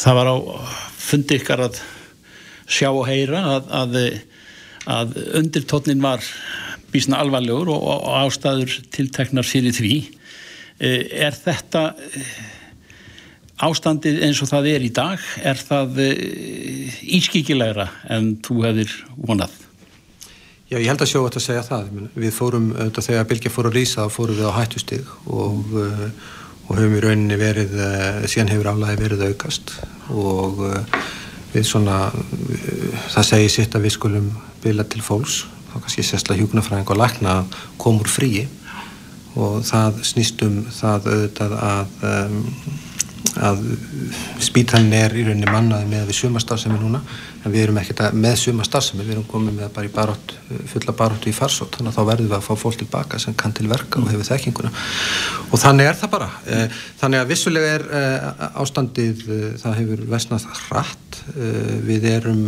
[0.00, 0.36] það var á
[0.98, 1.78] fundi ykkar að
[2.72, 3.98] sjá og heyra að, að,
[4.90, 6.24] að undirtótnin var
[6.92, 9.94] bísna alvarlegur og, og ástæður tilteknar fyrir því.
[10.82, 12.30] Eh, er þetta eh,
[13.62, 19.61] ástandið eins og það er í dag, er það eh, ískikilegra en þú hefðir vonað?
[20.72, 21.88] Já, ég held að sjá þetta að segja það.
[22.16, 26.94] Við fórum, auðvitað þegar Bilge fór að rýsa, fórum við á hættustig og, og höfum
[26.96, 27.74] í rauninni verið,
[28.32, 29.74] síðan hefur aflæði verið aukast
[30.16, 30.62] og
[31.52, 31.98] við svona,
[33.12, 34.30] það segir sitt að við skulum
[34.62, 38.46] bila til fólks þá kannski sérstaklega hjúknarfræðing og koma úr fríi
[39.36, 42.40] og það snýst um það auðvitað að, um,
[43.40, 43.60] að
[44.42, 47.00] spítalinn er í rauninni mannaði með við sumastarfsemi núna
[47.42, 50.34] en við erum ekkert með sumastarfsemi, við erum komið með bara í barótt,
[50.70, 53.54] fulla baróttu í farsótt þannig að þá verðum við að fá fólk tilbaka sem kann
[53.56, 54.72] til verka og hefur þekkinguna.
[55.50, 56.28] Og þannig er það bara.
[56.46, 58.28] Eh, þannig að vissulega er eh,
[58.62, 61.22] ástandið eh, það hefur vesnað hratt.
[61.86, 62.44] Við erum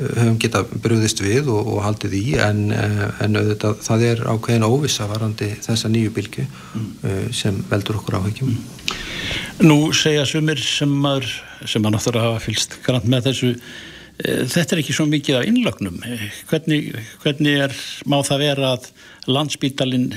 [0.00, 4.66] höfum geta bröðist við og, og haldið í en, eh, en auðvitað, það er ákveðin
[4.66, 6.88] óvisa varandi þessa nýju bylgu mm.
[7.10, 8.50] Eh, sem veldur okkur áhegjum.
[8.54, 9.68] Mm.
[9.68, 11.30] Nú segja sumir sem maður,
[11.68, 13.52] sem maður náttúrulega hafa fylst grann með þessu,
[14.16, 16.00] e, þetta er ekki svo mikið af innlögnum.
[16.50, 16.90] Hvernig,
[17.22, 17.76] hvernig er,
[18.08, 18.90] má það vera að
[19.30, 20.10] landsbítalinn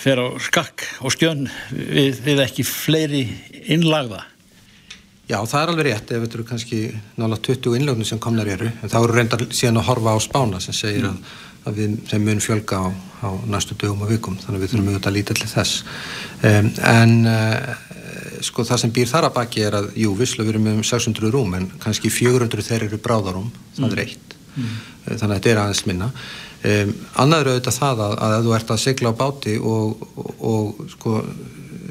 [0.00, 3.26] fer á skakk og skjön við, við ekki fleiri
[3.74, 4.22] innlagða?
[5.24, 6.78] Já, það er alveg rétt ef þetta eru kannski
[7.16, 10.60] nála 20 innlögnum sem komnar eru en þá eru reyndar síðan að horfa á spána
[10.60, 11.14] sem segir mm.
[11.14, 12.86] að, að við þeim mun fjölga á,
[13.24, 15.78] á næstu dögum og vikum þannig að við þurfum auðvitað að líta til þess
[16.50, 17.72] um, en uh,
[18.44, 21.32] sko það sem býr þar að baki er að jú, visslu við erum með 600
[21.32, 24.04] rúm en kannski 400 þeir eru bráðarúm það er mm.
[24.04, 24.78] eitt mm.
[25.06, 28.56] þannig að þetta er aðeins minna um, annað eru auðvitað það að, að ef þú
[28.60, 31.18] ert að segla á báti og, og, og sko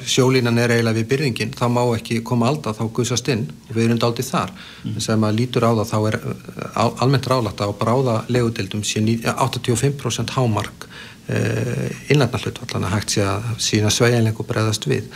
[0.08, 3.86] sjólínan er eiginlega við byrðingin þá má ekki koma alltaf þá guðsast inn og við
[3.88, 5.00] erum daldið þar mm.
[5.06, 10.36] sem maður lítur á það þá er uh, almennt ráðlagt að bráða legudildum sé 85%
[10.38, 15.10] hámark uh, innlægna hlut allan að hægt sé að sína sveiginleik og breyðast við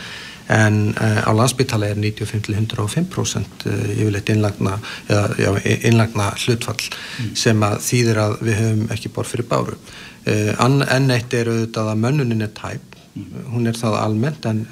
[0.48, 4.78] en uh, á landsbytala er 95-105% uh, yfirleitt innlægna,
[5.84, 7.32] innlægna hlutfall mm.
[7.36, 11.92] sem að þýðir að við höfum ekki bor fyrir báru uh, enn eitt er auðvitað
[11.92, 12.97] að mönnunin er tæp.
[13.52, 14.66] Hún er það almennt en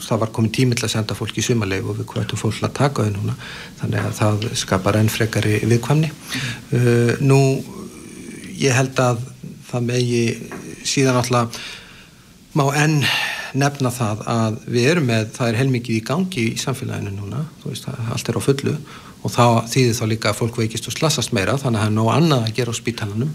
[0.00, 2.76] það var komið tími til að senda fólk í sumarleif og við hvertum fólk að
[2.78, 3.34] taka þau núna.
[3.80, 6.12] Þannig að það skapar enn frekari viðkvæmni.
[6.72, 7.40] Uh, nú
[8.60, 9.20] ég held að
[9.70, 10.24] það megi
[10.86, 11.60] síðan alltaf
[12.56, 13.00] má enn
[13.54, 17.88] nefna það að við erum með, það er heilmikið í gangi í samfélaginu núna, veist
[17.90, 18.74] allt er á fullu
[19.20, 21.96] og þá þýðir þá líka að fólk veikist og slassast meira þannig að það er
[21.96, 23.32] nóg annað að gera á spítalanum.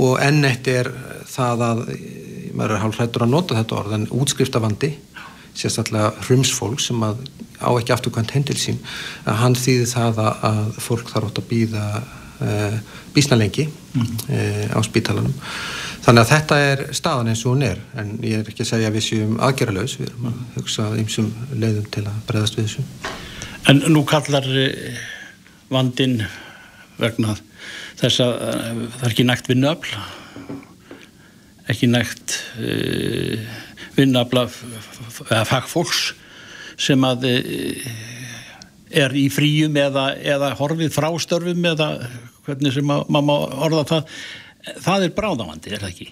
[0.00, 0.88] Og enn eitt er
[1.28, 1.82] það að
[2.56, 4.94] maður er hálf hrættur að nota þetta orð en útskriftavandi
[5.56, 7.22] sérstaklega hrumsfólk sem að
[7.60, 8.80] á ekki afturkvæmt hendil sín
[9.28, 12.76] að hann þýði það að, að fólk þarf átt að býða uh, eh,
[13.14, 14.06] bísna lengi mm.
[14.30, 15.34] uh, á spítalanum.
[16.00, 18.88] Þannig að þetta er staðan eins og hún er en ég er ekki að segja
[18.88, 22.86] að við séum aðgerralaus við erum að hugsa einsum leiðum til að bregðast við þessu.
[23.68, 25.02] En nú kallar eh,
[25.68, 26.22] vandin
[27.00, 27.36] vegna
[28.00, 30.00] þess að það er ekki nægt vinnuafl
[31.70, 33.44] ekki nægt uh,
[33.96, 34.46] vinnabla
[35.48, 36.12] fagfólks
[36.80, 37.90] sem að uh,
[38.90, 41.92] er í fríum eða, eða horfið frá störfum eða
[42.46, 44.16] hvernig sem maður má orða það
[44.80, 46.08] það er bráðavandi, er það ekki?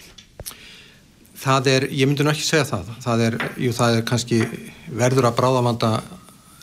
[1.38, 4.40] Það er, ég myndi nú ekki segja það það er, jú, það er kannski
[4.88, 5.92] verður að bráðavanda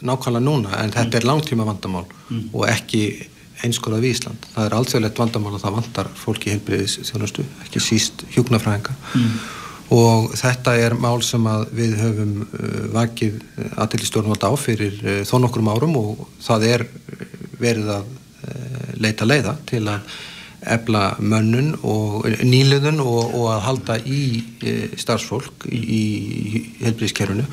[0.05, 2.49] nákvæmlega núna en þetta er langtíma vandamál mm.
[2.51, 3.03] og ekki
[3.63, 4.47] einskorað við Ísland.
[4.53, 9.33] Það er alþjóðlegt vandamál og það vandar fólki í heilbriðis þjónustu, ekki síst hjúknafræðinga mm.
[9.95, 13.41] og þetta er mál sem við höfum uh, vakið
[13.73, 16.87] aðtilistjórnvalda á fyrir uh, þó nokkrum árum og það er
[17.61, 20.15] verið að uh, leita leiða til að
[20.65, 24.21] ebla mönnun og nýliðun og, og að halda í
[24.97, 26.03] starfsfólk í, í
[26.81, 27.45] helbriðskerfunu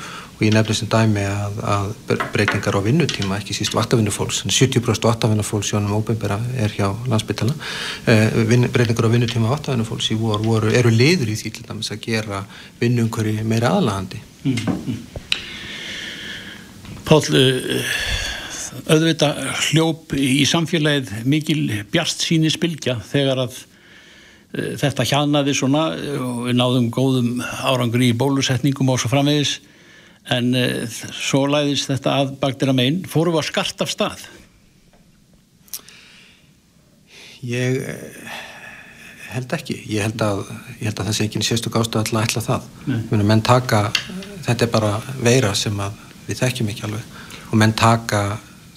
[0.43, 5.71] og ég nefnir sem dæmi að, að breytingar á vinnutíma, ekki síst vattavinnufólks 70% vattavinnufólks
[5.71, 7.55] sjónum óbeimbera er hjá landsbytala
[8.03, 8.17] e,
[8.49, 12.03] vin, breytingar á vinnutíma vattavinnufólks í vor voru, eru liður í því til dæmis að
[12.03, 12.43] gera
[12.81, 15.01] vinnumkörri meira aðlahandi mm -hmm.
[17.03, 17.83] Pál uh,
[18.87, 19.33] auðvita
[19.69, 23.59] hljóp í samfélagið mikil bjart síni spilgja þegar að
[24.57, 29.61] uh, þetta hjaðnaði svona og við náðum góðum árangur í bólusetningum og svo framvegis
[30.31, 34.25] en uh, svo læðist þetta að baktir að megin fóru að skart af stað?
[37.43, 37.81] Ég
[39.33, 39.75] held ekki.
[39.89, 40.45] Ég held að,
[40.79, 42.67] ég held að sé ekki sérstök ástöð alltaf ætla það.
[43.23, 43.83] Menn taka,
[44.45, 45.79] þetta er bara veira sem
[46.27, 47.15] við þekkjum ekki alveg.
[47.49, 48.23] Og menn taka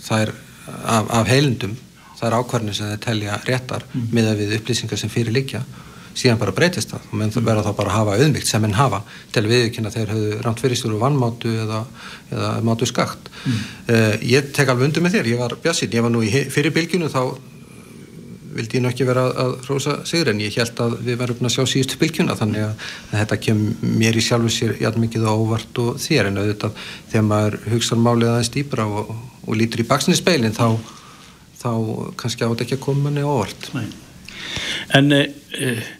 [0.03, 0.33] þær
[0.67, 1.77] af, af heilundum
[2.17, 4.07] þær ákvarðinu sem þeir telja réttar mm.
[4.17, 5.63] með að við upplýsingar sem fyrir líkja
[6.17, 7.47] síðan bara breytist það og menn mm.
[7.47, 9.03] verða þá bara að hafa auðmygt sem menn hafa
[9.35, 11.83] til viðkynna þeir höfðu rámt fyrirstjóru vannmátu eða,
[12.33, 13.67] eða mátu skakt mm.
[13.91, 16.75] uh, ég tek alveg undir með þér, ég var bjassinn, ég var nú í fyrir
[16.77, 17.21] bylgjunu þá
[18.57, 21.55] vildi ég nú ekki vera að rosa sigur en ég held að við verðum að
[21.55, 23.63] sjá síðustu bylgjuna þannig að, þetta kem
[24.01, 25.53] mér í sjálfu sér jæfn mikið og
[26.01, 26.81] þér en auðvitað
[27.13, 29.13] þegar maður hugsaður málið aðeins dýbra og,
[29.45, 30.79] og lítur í baksinni speilin þá,
[31.61, 31.71] þá
[32.23, 33.87] kannski átt ekki að koma manni óvart Nei.
[34.97, 35.93] En uh,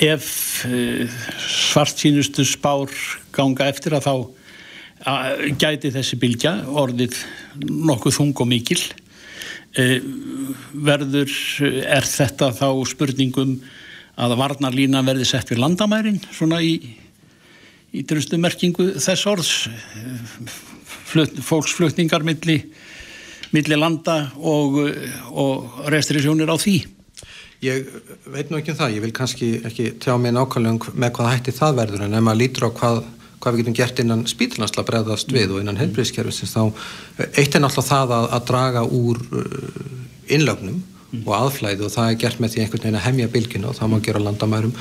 [0.00, 0.28] ef
[0.68, 2.92] uh, svart sínustu spár
[3.34, 4.14] ganga eftir að þá
[5.56, 7.14] gæti þessi bylgja orðið
[7.64, 9.98] nokkuð þung og mikil uh,
[10.72, 11.36] verður
[11.84, 13.58] er þetta þá spurningum
[14.20, 16.74] að varnarlína verði sett við landamærin svona í
[17.96, 19.54] í drustu merkingu þess orðs
[21.10, 22.60] Flut, fólksflutningar milli
[23.50, 24.76] milli landa og,
[25.34, 26.76] og restriktsjónir á því?
[27.60, 27.88] Ég
[28.32, 31.32] veit nú ekki um það, ég vil kannski ekki tjá mig nákvæmlega um með hvað
[31.34, 33.00] hætti það verður en ef maður lítur á hvað,
[33.36, 36.62] hvað við getum gert innan spítilnarsla bregðast við og innan helbriðskerfisins þá
[37.36, 39.84] eitt er náttúrulega það að, að draga úr uh,
[40.32, 41.20] innlögnum mm.
[41.26, 43.92] og aðflæði og það er gert með því einhvern veginn að hemja bylginu og það
[43.92, 44.74] má gera landamærum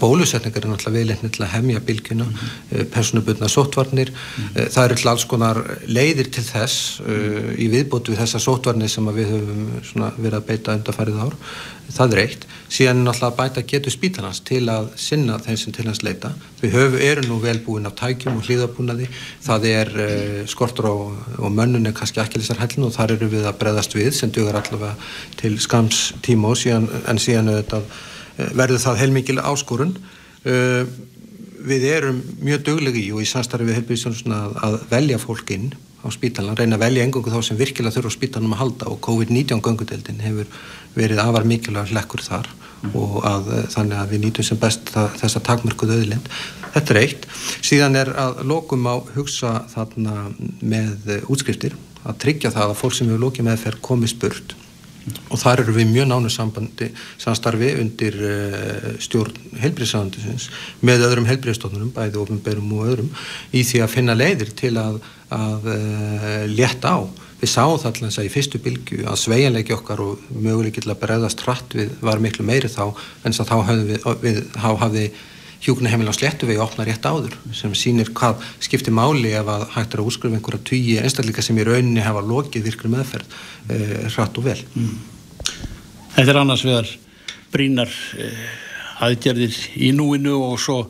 [0.00, 2.50] bólusetningar er náttúrulega viðleitni til að hemja bylginu mm.
[2.74, 4.72] Eh, personubundna sótvarnir mm.
[4.72, 9.32] það eru alls konar leiðir til þess uh, í viðbótu við þessa sótvarnir sem við
[9.34, 9.64] höfum
[10.16, 11.38] verið að beita undarfærið ár
[11.92, 16.02] það er eitt, síðan náttúrulega bæta getur spítalans til að sinna þeim sem til hans
[16.06, 16.32] leita.
[16.62, 19.08] Við höfum, erum nú velbúin af tækjum og hlýðabúnaði,
[19.44, 20.94] það er uh, skortur á,
[21.44, 24.32] og mönnun er kannski ekki þessar hellin og þar eru við að breðast við sem
[24.34, 24.94] dugar allavega
[25.40, 29.96] til skams tíma og síðan, en síðan auðvitað, uh, verður það heilmikil áskorun.
[30.44, 30.84] Uh,
[31.64, 35.72] við erum mjög döglegi og í samstarfi við helbíðisjónusna að, að velja fólk inn
[36.04, 38.98] á spítalan, reyna að velja engungu þá sem virkilega þurfa á spítanum að halda og
[39.06, 40.50] COVID-19 gangudeldin hefur
[40.94, 42.92] verið afar mikilvæg hlekkur þar mm.
[42.98, 46.34] og að, eh, þannig að við nýtum sem best það, þessa takmörkuð auðlind.
[46.74, 47.26] Þetta er eitt.
[47.62, 50.28] Síðan er að lokum á hugsa þarna
[50.60, 54.56] með eh, útskriftir að tryggja það að fólk sem hefur lókið með þeir komi spurt
[55.04, 56.88] og þar eru við mjög nánu sambandi
[57.20, 60.48] samstarfi undir uh, stjórn helbriðsæðandisins
[60.84, 63.10] með öðrum helbriðstofnunum, bæði ofinberum og öðrum
[63.52, 65.00] í því að finna leiðir til að,
[65.34, 66.98] að uh, létta á
[67.44, 71.00] við sáum það allans að í fyrstu bylgu að sveianleiki okkar og möguleik til að
[71.04, 72.84] bregðast hratt við var miklu meiri þá
[73.24, 75.04] en þá hafði, við, við, hafði
[75.64, 79.66] hjúkna heimil á slettu við opna rétt áður sem sýnir hvað skiptir máli ef að
[79.76, 83.36] hægt er að úrskrifa einhverja tugi einstakleika sem í rauninni hefa lokið virkri meðferð
[83.72, 84.94] eh, hratt og vel mm.
[86.14, 86.90] Þetta er annars vegar
[87.52, 88.44] brínar eh,
[89.04, 90.84] aðgerðir í núinu og svo,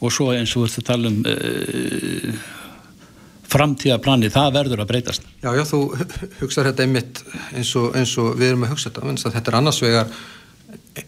[0.00, 2.44] og svo eins og þú ert að tala um eh,
[3.52, 5.80] framtíðaplani, það verður að breytast Já, já, þú
[6.40, 7.22] hugsaður þetta einmitt
[7.52, 10.14] eins og, eins og við erum að hugsa þetta þetta er annars vegar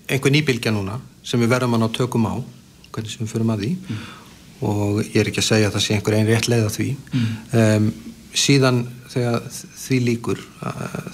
[0.09, 2.35] einhver nýbilgja núna sem við verðum að ná tökum á
[2.95, 4.03] hvernig sem við förum að því mm.
[4.71, 6.91] og ég er ekki að segja að það sé einhver einn rétt leið að því
[6.95, 7.33] mm.
[7.63, 7.89] um,
[8.35, 8.81] síðan
[9.15, 10.41] þegar því líkur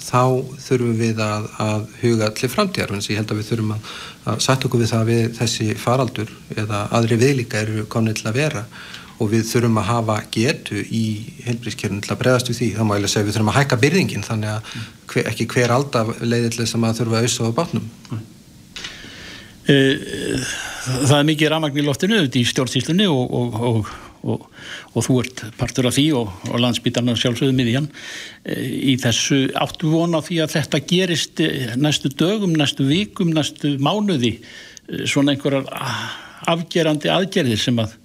[0.01, 0.23] þá
[0.63, 3.91] þurfum við að, að huga til framtíðar, að ég held að við þurfum að,
[4.31, 8.39] að sætt okkur við það við þessi faraldur eða aðri viðlíka eru komin til að
[8.39, 8.63] vera
[9.21, 11.03] og við þurfum að hafa getu í
[11.45, 12.69] heilbríðskerfinu til að bregðast við því.
[12.77, 14.75] Þá má ég lega segja við þurfum að hækka byrðingin þannig að
[15.11, 17.89] hver, ekki hver aldaf leiðileg sem að þurfa að auðsa á bátnum.
[19.69, 20.55] Eh,
[21.05, 23.91] það er mikið ramagn í loftinu í stjórnsýslunni og, og,
[24.25, 24.47] og,
[24.95, 26.33] og, þú ert partur af því og,
[26.65, 27.91] landsbytarnar sjálfsögðu miðjan.
[28.41, 28.57] E,
[28.93, 34.39] í þessu áttu vona því að þetta gerist e, næstu dögum, næstu vikum, næstu mánuði
[35.05, 35.69] svona einhverjar
[36.49, 38.00] afgerandi aðgerðir sem að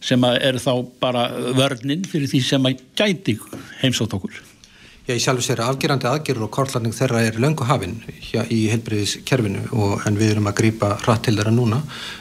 [0.00, 1.26] sem er þá bara
[1.56, 3.36] vörninn fyrir því sem að gæti
[3.82, 4.40] heimsótt okkur.
[5.10, 7.96] Já, ég sjálfur sér að afgerandi aðgerður og kortlarning þeirra er löngu hafinn
[8.52, 9.64] í heilbriðiskerfinu
[10.06, 11.80] en við erum að grýpa hratt til þeirra núna.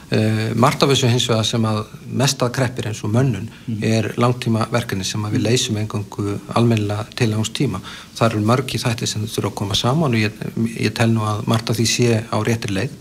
[0.10, 1.84] Uh, margt af þessu hins vegar sem að
[2.18, 3.84] mestað kreppir eins og mönnun mm.
[3.86, 7.84] er langtíma verkefni sem að við leysum engangu almennilega til ángs tíma.
[8.18, 10.44] Það eru mörg í þætti sem þurfa að koma saman og ég,
[10.80, 12.98] ég tel nú að margt af því sé á réttir leið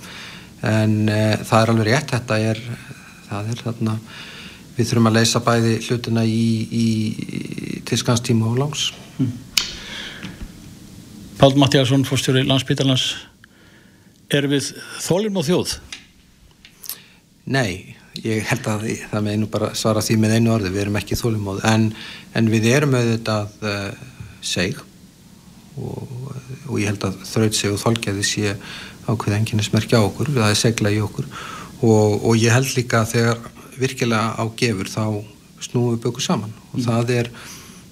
[0.68, 2.64] en uh, það er alveg rétt, þetta er,
[3.30, 4.00] það er þarna,
[4.78, 6.86] við þurfum að leysa bæði hlutina í, í,
[7.18, 8.88] í tilskanstíma og langs.
[9.18, 9.34] Mm.
[11.38, 13.10] Pál Mattíasson, fórstjóri landsbytarnas
[14.34, 14.72] er við
[15.02, 15.74] þólum og þjóð?
[17.48, 20.98] Nei, ég held að það með einu bara svara því með einu orði, við erum
[21.00, 21.90] ekki þólum og en,
[22.36, 24.08] en við erum auðvitað uh,
[24.44, 24.80] seg
[25.78, 26.32] og,
[26.66, 28.56] og ég held að þraut seg og þolgeði sé
[29.08, 32.74] ákveð enginn að smerkja á okkur, það er segla í okkur og, og ég held
[32.76, 33.40] líka þegar
[33.80, 35.04] virkilega á gefur þá
[35.62, 36.84] snúum við bökur saman og mm.
[36.86, 37.32] það er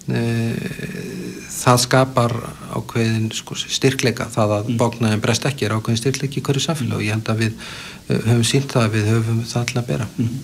[0.07, 2.33] það skapar
[2.79, 4.77] ákveðin sko, styrkleika það að mm.
[4.79, 7.65] bóknaðin brest ekki er ákveðin styrkleiki í hverju samfélag og ég held að við
[8.13, 10.37] höfum sínt það að við höfum það alltaf að bera mm.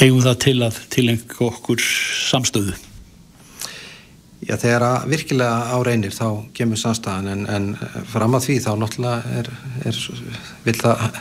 [0.00, 1.84] Eigum það til að tilengja okkur
[2.30, 2.74] samstöðu?
[4.40, 6.26] Já, þegar að virkilega á reynir þá
[6.56, 9.48] kemur samstæðan en, en fram að því þá náttúrulega er,
[9.90, 9.98] er
[10.64, 11.18] vill það,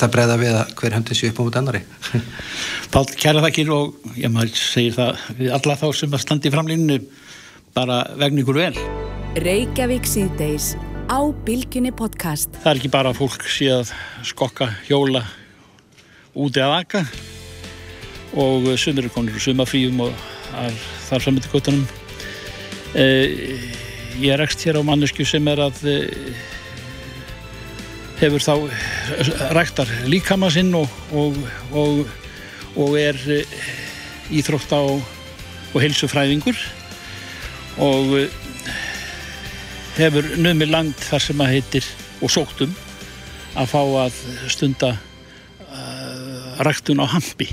[0.00, 1.82] það breyða við að hver höndi séu upp á mút ennari.
[2.92, 6.54] Pál, kæra þakkir og ég maður segir það við alla þá sem að standi í
[6.56, 6.96] framlýninu
[7.78, 8.82] bara vegna ykkur vel.
[9.38, 10.72] Reykjavík síðdeis
[11.06, 12.50] á Bilginni podcast.
[12.64, 13.94] Það er ekki bara fólk að
[14.26, 15.22] skokka hjóla
[16.34, 17.06] úti að vaka
[18.34, 20.28] og sumir er konur og sumafríum og
[21.06, 22.07] þar framöndi kvotunum Uh,
[22.94, 26.06] ég er ekst hér á mannesku sem er að uh,
[28.18, 28.54] hefur þá
[29.54, 31.36] ræktar líkama sinn og, og,
[31.76, 32.00] og,
[32.74, 33.18] og er
[34.34, 36.58] íþrótt á og heilsufræðingur
[37.84, 38.16] og
[39.98, 41.90] hefur nömi land þar sem að heitir
[42.24, 42.74] og sóktum
[43.58, 44.18] að fá að
[44.50, 44.96] stunda
[46.66, 47.52] ræktun á hampi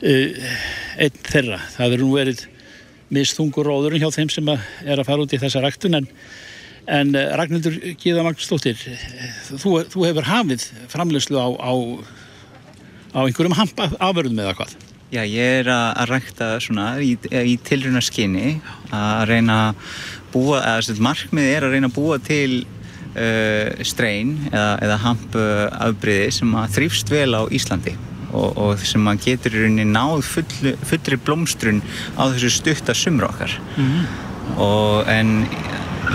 [0.00, 2.46] einn þeirra, það er nú verið
[3.14, 6.08] misþungur róðurinn hjá þeim sem er að fara út í þessa ræktun en,
[6.90, 8.80] en eh, Ragnhildur Gíða Magnúsdóttir
[9.52, 11.72] þú, þú hefur hafið framlegslu á, á,
[13.14, 14.76] á einhverjum aförðum eða hvað?
[15.14, 18.56] Já, ég er að, að rækta svona í, í tilruna skinni
[18.90, 19.84] að reyna að
[20.32, 22.64] búa, eða markmið er að reyna að búa til
[23.14, 25.46] uh, streyn eða, eða hampu
[25.86, 27.94] afbríði sem að þrýfst vel á Íslandi
[28.36, 31.82] og, og sem maður getur í rauninni náð full, fullri blómstrun
[32.20, 34.04] á þessu stutta sumra okkar mm -hmm.
[34.68, 35.48] og en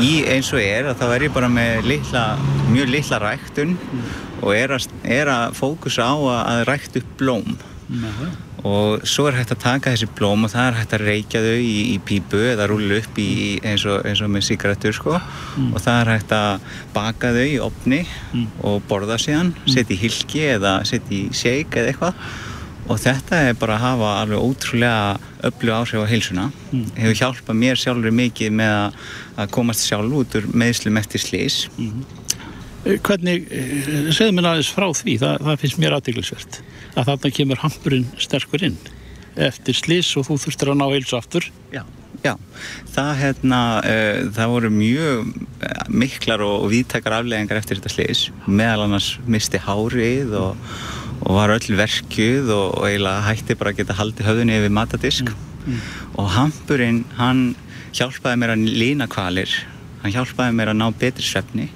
[0.01, 2.23] í eins og er að þá er ég bara með litla,
[2.71, 4.05] mjög litla ræktun mm.
[4.41, 7.57] og er að, er að fókusa á að, að rækta upp blóm
[7.89, 11.05] mm -hmm og svo er hægt að taka þessi blóm og það er hægt að
[11.07, 13.31] reykja þau í, í pípu eða rúlu upp í,
[13.65, 15.71] eins, og, eins og með síkrættur sko mm.
[15.71, 18.47] og það er hægt að baka þau í opni mm.
[18.69, 19.73] og borða síðan, mm.
[19.73, 22.23] setja í hilki eða setja í shake eða eitthvað
[22.91, 26.87] og þetta er bara að hafa alveg ótrúlega öllu áhrif á heilsuna mm.
[27.01, 28.97] hefur hjálpað mér sjálfur mikið með að,
[29.41, 32.20] að komast sjálf út úr meðslum eftir slís mm.
[32.81, 36.59] Hvernig, eh, segðu mér aðeins frá því, það, það finnst mér aðdeglisvert
[36.97, 38.77] að þarna kemur hampurinn sterkur inn
[39.39, 41.45] eftir slís og þú þurftir að ná heilsu aftur.
[41.71, 41.83] Já,
[42.25, 42.33] já,
[42.91, 45.29] það hérna uh, það voru mjög
[45.61, 50.71] eh, miklar og, og víðtækar afleggingar eftir þetta slís, meðal annars misti hárið og,
[51.21, 55.29] og var öll verkuð og, og eiginlega hætti bara að geta haldið höfðunni yfir matadisk.
[55.31, 55.83] Mm, mm.
[56.17, 57.51] og hampurinn, hann
[57.93, 59.53] hjálpaði mér að lína kvalir
[60.01, 61.67] hann hjálpaði mér að ná betri svefni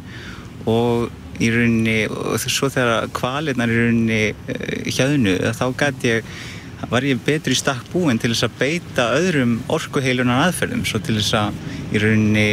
[0.72, 1.13] og
[1.43, 6.36] í rauninni og svo þegar kvalirnar í rauninni uh, hjaðnu þá gæti ég
[6.91, 11.18] var ég betri í stakk búin til þess að beita öðrum orkuheilunar aðferðum svo til
[11.18, 12.47] þess að í rauninni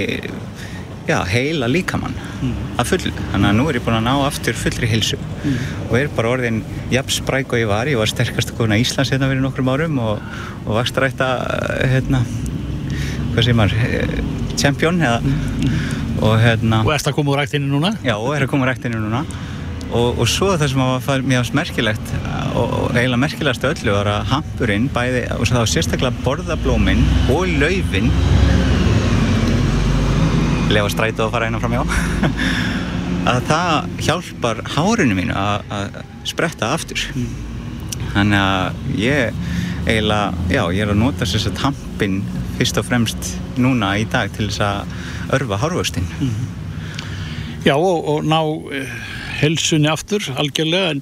[1.08, 2.54] já, heila líkamann mm.
[2.80, 5.56] að fullu, þannig að nú er ég búin að ná aftur fullri heilsu mm.
[5.88, 8.86] og er bara orðin jafn spræk og ég var, ég var sterkast að kona í
[8.86, 10.22] Íslands hérna fyrir nokkrum árum og,
[10.64, 11.30] og varst að rætta
[11.90, 12.22] hérna,
[13.32, 14.12] hvað segir maður?
[14.60, 15.20] Champion eða?
[16.22, 17.94] Og hérna og erst að koma úr ræktinu núna?
[18.04, 19.24] já, og er að koma úr ræktinu núna.
[19.92, 22.12] Og, og svo það sem var mjög merkilegt
[22.56, 27.02] og, og eiginlega merkilegast öllu var að hampurinn bæði og það var sérstaklega borðablóminn
[27.34, 28.08] og laufinn
[30.72, 31.82] lefa strætu að fara einan fram hjá
[33.32, 37.04] að það hjálpar hárinu mínu að spretta aftur.
[38.12, 39.42] Þannig að ég
[39.86, 42.20] eiginlega, já, ég er að nota að tampin
[42.62, 44.90] fyrst og fremst núna í dag til þess að
[45.34, 46.04] örfa hárvöxtin.
[47.66, 48.92] Já, og, og ná uh,
[49.40, 51.00] helsunni aftur algjörlega en,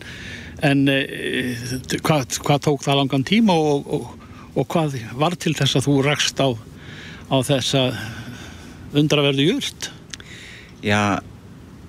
[0.64, 5.76] en uh, hvað, hvað tók það langan tíma og, og, og hvað var til þess
[5.76, 6.48] að þú rakst á,
[7.28, 7.82] á þessa
[8.96, 9.90] undraverðu júrt?
[10.80, 11.20] Já,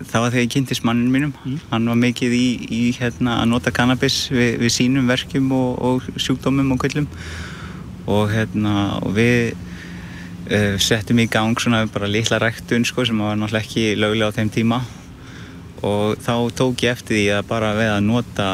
[0.03, 1.31] það var þegar ég kynntist mannin mínum.
[1.71, 6.11] Hann var mikið í, í hérna, að nota kannabis við, við sínum verkjum og, og
[6.19, 7.07] sjúkdómum og kvöllum
[8.07, 13.37] og, hérna, og við uh, settum í gang svona bara litla ræktun sko, sem var
[13.39, 14.81] náttúrulega ekki löglega á þeim tíma
[15.81, 18.49] og þá tók ég eftir því að bara við að nota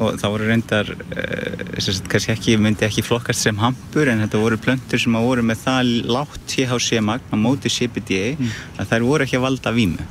[0.00, 4.60] og það voru reyndar uh, kannski ekki, myndi ekki flokkast sem hampur en þetta voru
[4.60, 8.56] plöntur sem voru með það látt THC-magn á móti CBD mm.
[8.80, 10.08] að þær voru ekki að valda vímu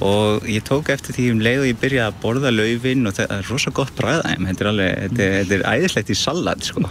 [0.00, 3.34] og ég tók eftir því um leið og ég byrjaði að borða laufin og það
[3.36, 6.84] er rosa gott bræðaðum þetta er alveg, þetta er, þetta er æðislegt í salat sko.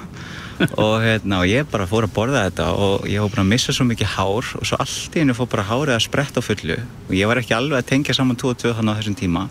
[0.60, 3.76] Og hérna og ég bara fór að borða þetta og ég fór bara að missa
[3.76, 6.76] svo mikið hár og svo allt í hennu fór bara hárið að spretta á fullu.
[7.08, 9.46] Og ég var ekki alveg að tengja saman 2 og 2 þannig á þessum tíma.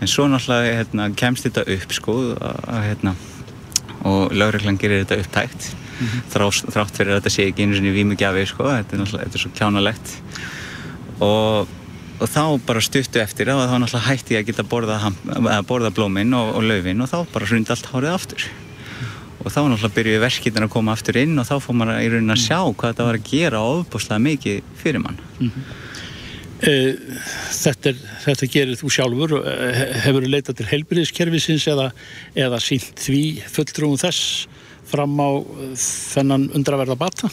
[0.00, 3.12] En svo náttúrulega hérna, kemst þetta upp sko að, hérna,
[4.08, 5.68] og lögreglan gerir þetta upptækt.
[6.00, 6.22] Mm -hmm.
[6.32, 9.36] þrátt, þrátt fyrir að þetta sé ekki einu sinni vímugjafi sko, þetta er náttúrulega þetta
[9.36, 10.14] er svo kjánalegt.
[11.20, 11.68] Og,
[12.20, 14.98] og þá bara stuttu eftir og þá náttúrulega hætti ég að geta borða,
[15.68, 18.48] borða blóminn og, og laufinn og þá bara hrundi allt hárið aftur
[19.40, 22.34] og þá náttúrulega byrjuði verkinn að koma aftur inn og þá fór maður í raunin
[22.34, 25.78] að sjá hvað þetta var að gera ofbúslega mikið fyrir mann mm -hmm.
[26.60, 29.30] Þetta, er, þetta gerir þú sjálfur
[30.04, 31.86] hefur þú leitað til heilbyrðiskerfisins eða,
[32.36, 34.46] eða sínt því fulltrúum þess
[34.84, 35.40] fram á
[36.12, 37.30] þennan undraverða bata?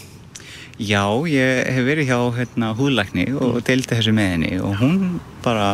[0.77, 4.99] Já, ég hef verið hjá hérna, húðlækni og deildi þessu með henni og hún
[5.41, 5.71] bara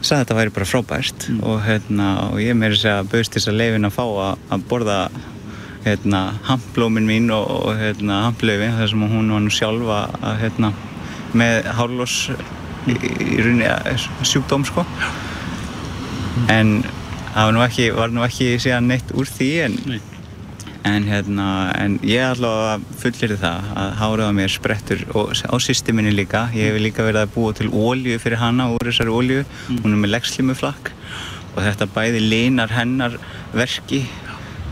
[0.00, 1.42] sagði að þetta væri bara frábært mm.
[1.44, 4.64] og, hérna, og ég meiri segja að bauðst þess að leifin að fá að, að
[4.70, 4.98] borða
[5.84, 10.72] hérna, hamplómin mín og, og hérna, hamplöfin þar sem hún var nú sjálfa að hérna
[11.36, 12.16] með hálós
[12.88, 13.68] í, í rauninni
[14.24, 14.84] sjúkdóm sko.
[16.52, 16.78] En
[17.34, 19.78] það var nú ekki, var nú ekki síðan neitt úr því en,
[20.84, 21.46] en, hérna,
[21.80, 26.46] en ég alltaf fullir það að hárið á mér sprettur og á systeminni líka.
[26.56, 29.80] Ég hef líka verið að búa til ólju fyrir hana úr þessari ólju, mm.
[29.84, 30.92] hún er með legslímuflakk
[31.54, 33.16] og þetta bæði linar hennar
[33.54, 34.02] verki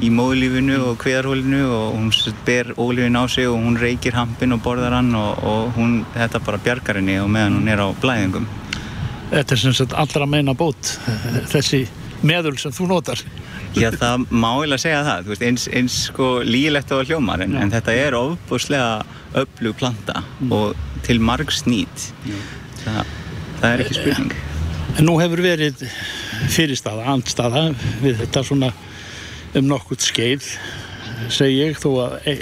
[0.03, 2.11] í móðlífinu og kveðarhólinu og hún
[2.47, 6.43] ber ólífin á sig og hún reykir hampin og borðar hann og, og hún, þetta
[6.43, 8.49] bara bjargar henni og meðan hún er á blæðingum.
[9.33, 10.97] Þetta er sem sagt allra meina bót
[11.53, 11.87] þessi
[12.27, 13.23] meðul sem þú notar?
[13.73, 15.29] Já, það má eiginlega segja það.
[15.31, 19.03] Veist, eins, eins sko lígilegt á hljómar en, en þetta er ofbúslega
[19.43, 20.53] öflug planta mm.
[20.53, 22.11] og til marg snít
[22.83, 23.13] það,
[23.61, 24.35] það er ekki spurning.
[24.99, 25.87] En nú hefur verið
[26.53, 27.69] fyrirstaða, andstaða
[28.03, 28.73] við þetta svona
[29.57, 30.47] um nokkurt skeið
[31.33, 32.35] segi ég þó að e,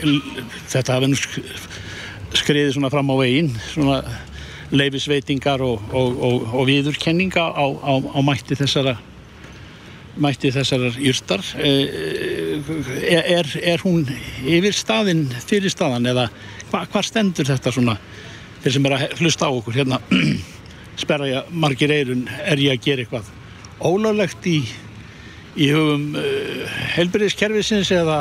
[0.70, 1.10] þetta hafi
[2.40, 4.00] skriðið svona fram á veginn svona
[4.70, 8.96] leifisveitingar og, og, og, og viðurkenninga á, á, á mætti þessara
[10.20, 11.70] mætti þessarar júrtar e,
[13.20, 14.02] er, er hún
[14.42, 16.28] yfir staðin fyrir staðan eða
[16.70, 17.96] hva, hvað stendur þetta svona
[18.62, 20.00] þeir sem er að hlusta á okkur hérna
[21.02, 23.30] sperra ég margir eirun er ég að gera eitthvað
[23.80, 24.60] ólöglegt í
[25.58, 28.18] í hugum uh, helbriðiskerfisins eða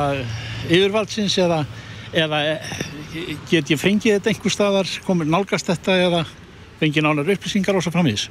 [0.66, 1.62] yfirvaldsins eða,
[2.12, 2.40] eða
[3.50, 6.22] get ég fengið þetta einhver staðar, komur nálgast þetta eða
[6.80, 8.28] fengið nánar upplýsingar og svo framvís?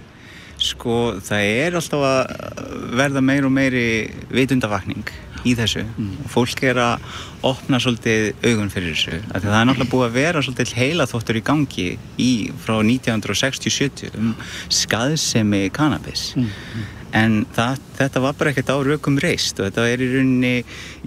[0.59, 3.87] Sko það er alltaf að verða meir og meiri
[4.33, 5.07] vitundavakning
[5.47, 6.27] í þessu mm.
[6.27, 10.73] fólk er að opna svolítið augun fyrir þessu það er náttúrulega búið að vera svolítið
[10.75, 11.85] heila þóttur í gangi
[12.19, 14.33] í frá 1960-70 um
[14.81, 16.49] skaðsemi kannabis mm.
[16.49, 20.53] Mm en það, þetta var bara ekkert á rökum reist og þetta er í rauninni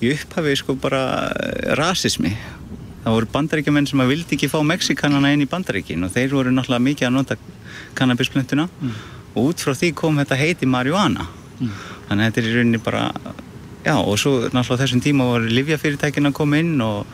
[0.03, 2.33] í upphafi sko bara eh, rasismi
[3.03, 6.55] það voru bandaríkjumenn sem að vildi ekki fá Mexikanana inn í bandaríkin og þeir voru
[6.55, 7.39] náttúrulega mikið að nota
[7.99, 8.97] kannabisplöntuna mm.
[9.35, 11.27] Og út frá því kom þetta heiti marihuana
[11.59, 11.73] mm.
[12.09, 13.05] þannig að þetta er í rauninni bara
[13.83, 17.07] já og svo náttúrulega þessum tíma voru livjafyrirtækin að koma inn og,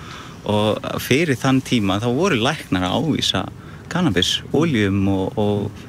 [0.48, 3.46] og fyrir þann tíma þá voru læknar að ávísa
[3.88, 5.86] kannabis, oljum og, og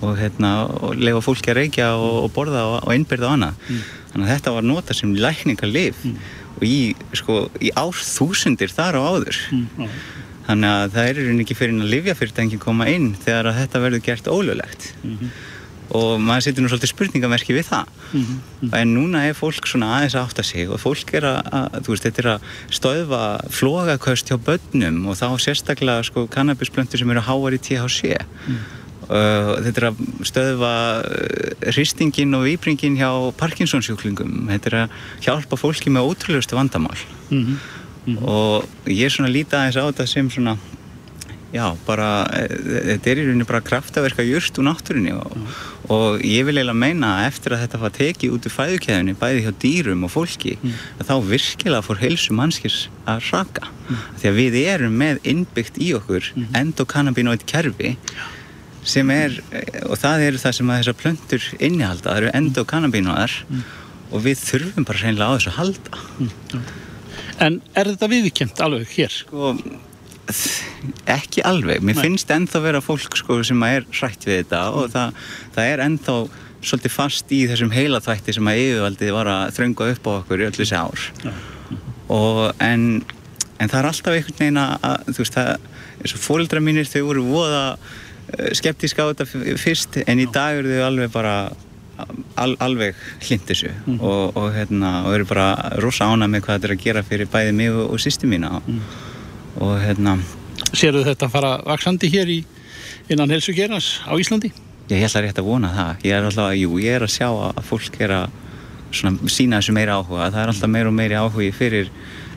[0.00, 3.50] og, hérna, og lefa fólki að reykja og, og borða og, og innbyrða á hana
[3.56, 3.82] mm.
[4.12, 6.16] þannig að þetta var nota sem lækningarlif mm.
[6.56, 6.78] og í,
[7.20, 9.94] sko, í árþúsundir þar á áður mm.
[10.48, 14.30] þannig að það er einhvern veginn fyrir að livjafyrirtæki koma inn þegar þetta verður gert
[14.30, 15.34] ólöglegt -hmm.
[15.90, 18.74] Og maður setur nú svolítið spurningamerki við það -hmm.
[18.80, 21.90] en núna er fólk svona aðeins að átta sig og fólk er að, að þú
[21.92, 27.20] veist, þetta er að stöðva flogaköst hjá börnum og þá sérstaklega sko kannabisplöntur sem eru
[27.20, 28.16] háar í THC
[29.10, 30.72] Uh, þetta er að stöðva
[31.02, 33.10] uh, hristingin og výbringin hjá
[33.40, 34.92] Parkinsonsjúklingum þetta er að
[35.24, 36.94] hjálpa fólki með ótrúlustu vandamál
[37.30, 37.56] mm
[38.06, 38.22] -hmm.
[38.22, 40.54] og ég er svona lítið aðeins á þetta sem svona
[41.50, 45.58] já, bara þetta er í rauninni bara kraftaverka júrst úr náttúrinni og, mm.
[45.90, 49.44] Og ég vil eiginlega meina að eftir að þetta var tekið út úr fæðukæðunni bæði
[49.46, 50.76] hjá dýrum og fólki mm.
[51.08, 52.76] þá virkilega fór heilsu mannskis
[53.10, 54.04] að raka mm.
[54.20, 56.30] því að við erum með innbyggt í okkur
[56.60, 57.96] endokannabinoid kerfi
[58.86, 59.34] sem er,
[59.86, 63.66] og það eru það sem að þessar plöntur innihalda, það eru endokannabinoidar mm.
[64.14, 66.70] og við þurfum bara reynilega á þessu að halda mm.
[67.40, 69.14] En er þetta viðkjönd alveg hér?
[69.22, 69.54] Sko,
[71.10, 72.04] ekki alveg mér Nei.
[72.06, 74.80] finnst ennþá vera fólk sko, sem er hrætt við þetta mm.
[74.80, 75.24] og það,
[75.56, 76.18] það er ennþá
[76.60, 80.50] svolítið fast í þessum heilaþvætti sem að yfirvaldið var að þrönga upp á okkur í
[80.50, 81.08] öllu þessi ár
[82.10, 82.84] og en,
[83.56, 85.50] en það er alltaf einhvern veginn að þú veist það,
[86.00, 87.64] eins og fólkdra mínir þau voru voða
[88.38, 89.26] Eh, skeptísk á þetta
[89.58, 91.34] fyrst en í dag eru þau alveg bara
[92.38, 93.96] al, alveg hlind þessu mm.
[93.98, 95.48] og, og, hérna, og eru bara
[95.82, 98.52] rosa ána með hvað þetta er að gera fyrir bæði mig og, og sýsti mína
[98.60, 98.78] mm.
[99.58, 100.18] Og hérna
[100.70, 102.40] Serðu þetta að fara vaksandi hér í
[103.10, 104.52] innan helsugerans á Íslandi?
[104.90, 107.28] Ég held að rétt að vona það ég er alltaf jú, ég er að sjá
[107.30, 108.38] að fólk er að
[108.90, 111.90] svona, sína þessu meira áhuga það er alltaf meira og meiri áhugi fyrir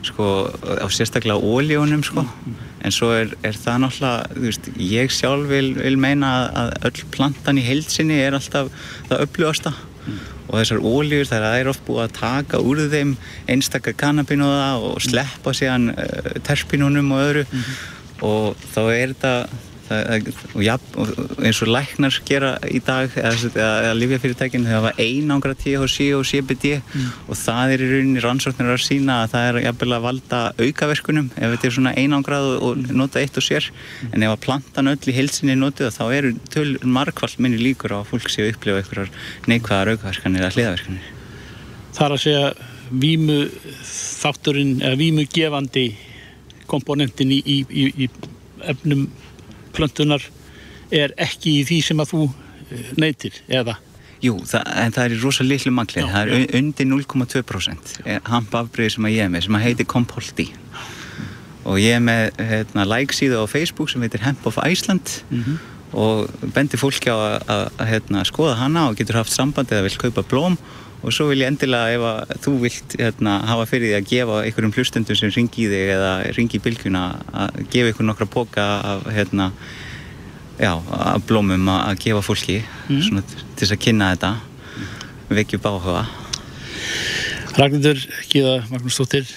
[0.04, 2.24] sko, á sérstaklega ólíunum sko
[2.84, 7.08] en svo er, er það náttúrulega, þú veist, ég sjálf vil, vil meina að öll
[7.14, 8.70] plantan í heilsinni er alltaf
[9.08, 10.18] það uppljóðasta mm.
[10.54, 13.16] Og þessar óljur þar er oft búið að taka úr þeim
[13.50, 17.78] einstakar kannabinóða og sleppa síðan uh, terpinónum og öðru mm -hmm.
[18.30, 19.34] og þá er þetta
[20.54, 21.10] og, ja, og
[21.44, 26.74] eins og læknar gera í dag eða, eða lífjafyrirtækinn þau hafa einangra THC og CBD
[26.80, 27.08] mm.
[27.28, 31.30] og það er í rauninni rannsóknir að sína að það er jafnvel að valda aukaverkunum
[31.34, 34.12] ef þetta er svona einangrað og nota eitt og sér mm.
[34.12, 38.02] en ef að plantan öll í heilsinni notið þá eru töl markvallt minni líkur á
[38.02, 39.12] að fólk sé að upplifa einhverjar
[39.50, 41.12] neikvæðar aukaverkanir eða hliðaverkanir
[41.94, 42.46] Það er að segja
[42.90, 43.36] vímu
[44.24, 45.84] þátturinn eða vímu gefandi
[46.70, 48.08] komponentin í, í, í, í
[48.70, 49.06] efnum
[49.74, 50.24] plöntunar
[50.94, 53.76] er ekki í því sem að þú eh, neytir, eða?
[54.24, 57.94] Jú, það, en það er í rosa litlu manglið, það er undir 0,2%
[58.30, 60.46] hampafbrið sem að ég er með, sem að heitir Kompolti
[61.64, 65.42] og ég er með hérna, like síðu á Facebook sem heitir Hemp of Iceland mm
[65.42, 65.58] -hmm.
[65.92, 70.22] og bendir fólki á að hérna, skoða hana og getur haft samband eða vil kaupa
[70.22, 70.56] blóm
[71.04, 74.38] og svo vil ég endilega ef að þú vilt hérna, hafa fyrir því að gefa
[74.40, 77.04] einhverjum hlustendum sem ringi í þig eða ringi í bylgjuna
[77.44, 79.50] að gefa einhver nokkra boka af hérna,
[80.56, 83.02] já, af blómum að gefa fólki mm.
[83.08, 84.32] svona, til þess að kynna þetta.
[85.34, 86.04] Vekju báhuga.
[87.54, 88.00] Ragnhildur
[88.32, 89.28] Gíða Magnúsdóttir.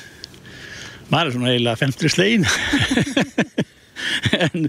[1.11, 2.47] Maður er svona eiginlega femtri slegin.
[4.37, 4.67] En,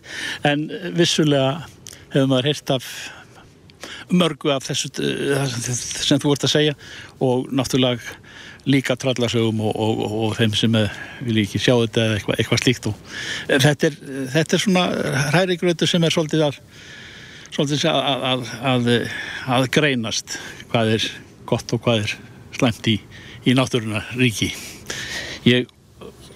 [0.49, 0.63] en
[0.97, 1.67] vissulega
[2.13, 2.87] hefur maður heyrt af
[4.15, 6.77] mörgu af þessu eh, sem þú ert að segja
[7.25, 8.17] og náttúrulega
[8.69, 10.77] líka trallarsögum og, og, og, og þeim sem
[11.25, 12.99] vil ekki sjá þetta eða eitthvað, eitthvað slíkt og
[13.49, 13.99] þetta er,
[14.35, 14.85] þetta er svona
[15.33, 16.61] hrærigrötu sem er svolítið að
[17.55, 18.93] svolítið að, að, að,
[19.57, 20.37] að greinast
[20.73, 21.09] hvað er
[21.49, 22.15] gott og hvað er
[22.59, 22.99] slæmt í,
[23.49, 24.53] í náttúruna ríki
[25.49, 25.69] ég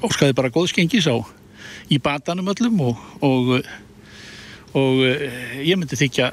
[0.02, 1.20] óskaði bara góðskengis á
[1.92, 3.56] í batanum öllum og
[4.72, 5.02] og
[5.60, 6.30] ég myndi þykja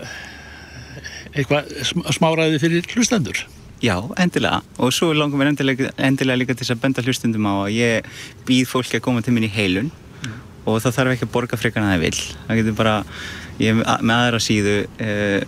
[1.34, 1.72] eitthvað
[2.16, 3.42] smáraði fyrir hlustendur?
[3.84, 7.76] Já, endilega og svo langum við endilega, endilega líka til að benda hlustundum á að
[7.78, 8.10] ég
[8.48, 10.38] býð fólki að koma til minn í heilun mm.
[10.66, 12.96] og það þarf ekki að borga frekar en það vil það getur bara,
[13.62, 15.42] ég er með aðra síðu eh,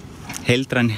[0.48, 0.94] heildran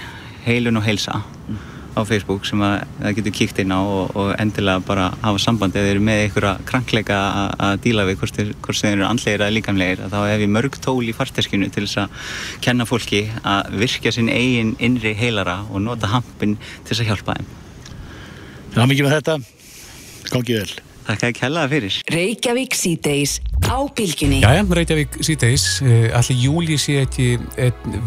[0.45, 4.31] heilun og heilsa mm á Facebook sem að það getur kíkt inn á og, og
[4.41, 7.19] endilega bara hafa samband eða eru með einhverja krankleika
[7.67, 11.15] að díla við hvort þeir eru andlegir eða líkamlegir þá hef ég mörg tól í
[11.15, 12.31] farteskinu til þess að
[12.65, 17.37] kenna fólki að virkja sinn eigin innri heilara og nota hampin til þess að hjálpa
[17.37, 17.53] þeim.
[18.73, 19.37] Það er mikið með þetta.
[20.33, 20.81] Góðið vel.
[21.03, 21.95] Takk að kellaða fyrir.
[22.13, 23.33] Reykjavík síðdeis
[23.67, 27.27] á bylginni Jæja, Reykjavík eh, Allir júli sé ekki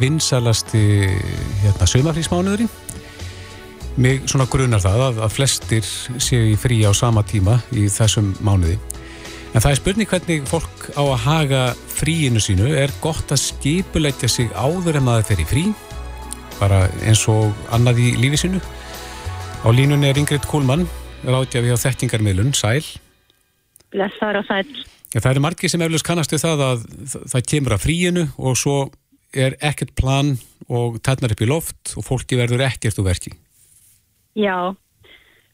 [0.01, 0.83] vinsalasti
[1.63, 2.71] hérna, sögmafrísmánuðurinn
[3.97, 5.87] Mig svona grunar það að, að flestir
[6.21, 8.77] séu í frí á sama tíma í þessum mánuði.
[9.57, 12.67] En það er spurning hvernig fólk á að haga fríinu sínu.
[12.77, 15.63] Er gott að skipuleitja sig áður en maður fer í frí?
[16.59, 18.61] Bara eins og annað í lífi sínu?
[19.65, 20.85] Á línunni er Ingrid Kúlmann,
[21.25, 22.85] ráðjafi á þekkingarmiðlun, Sæl.
[23.97, 24.85] Blessaður og Sæl.
[25.15, 26.87] Ja, það eru margir sem eflust kannastu það að
[27.33, 28.77] það kemur að fríinu og svo
[29.33, 30.35] er ekkert plan
[30.69, 33.33] og tannar upp í loft og fólki verður ekkert úr verki.
[34.37, 34.59] Já,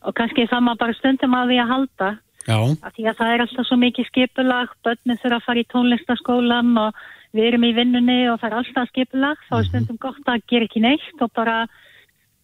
[0.03, 2.11] og kannski það maður bara stundum að því að halda.
[2.43, 2.59] Já.
[2.59, 6.72] Að því að það er alltaf svo mikið skipulag, börnum þurfa að fara í tónlistaskólan
[6.83, 10.43] og við erum í vinnunni og það er alltaf skipulag, þá er stundum gott að
[10.51, 11.61] gera ekki neitt og bara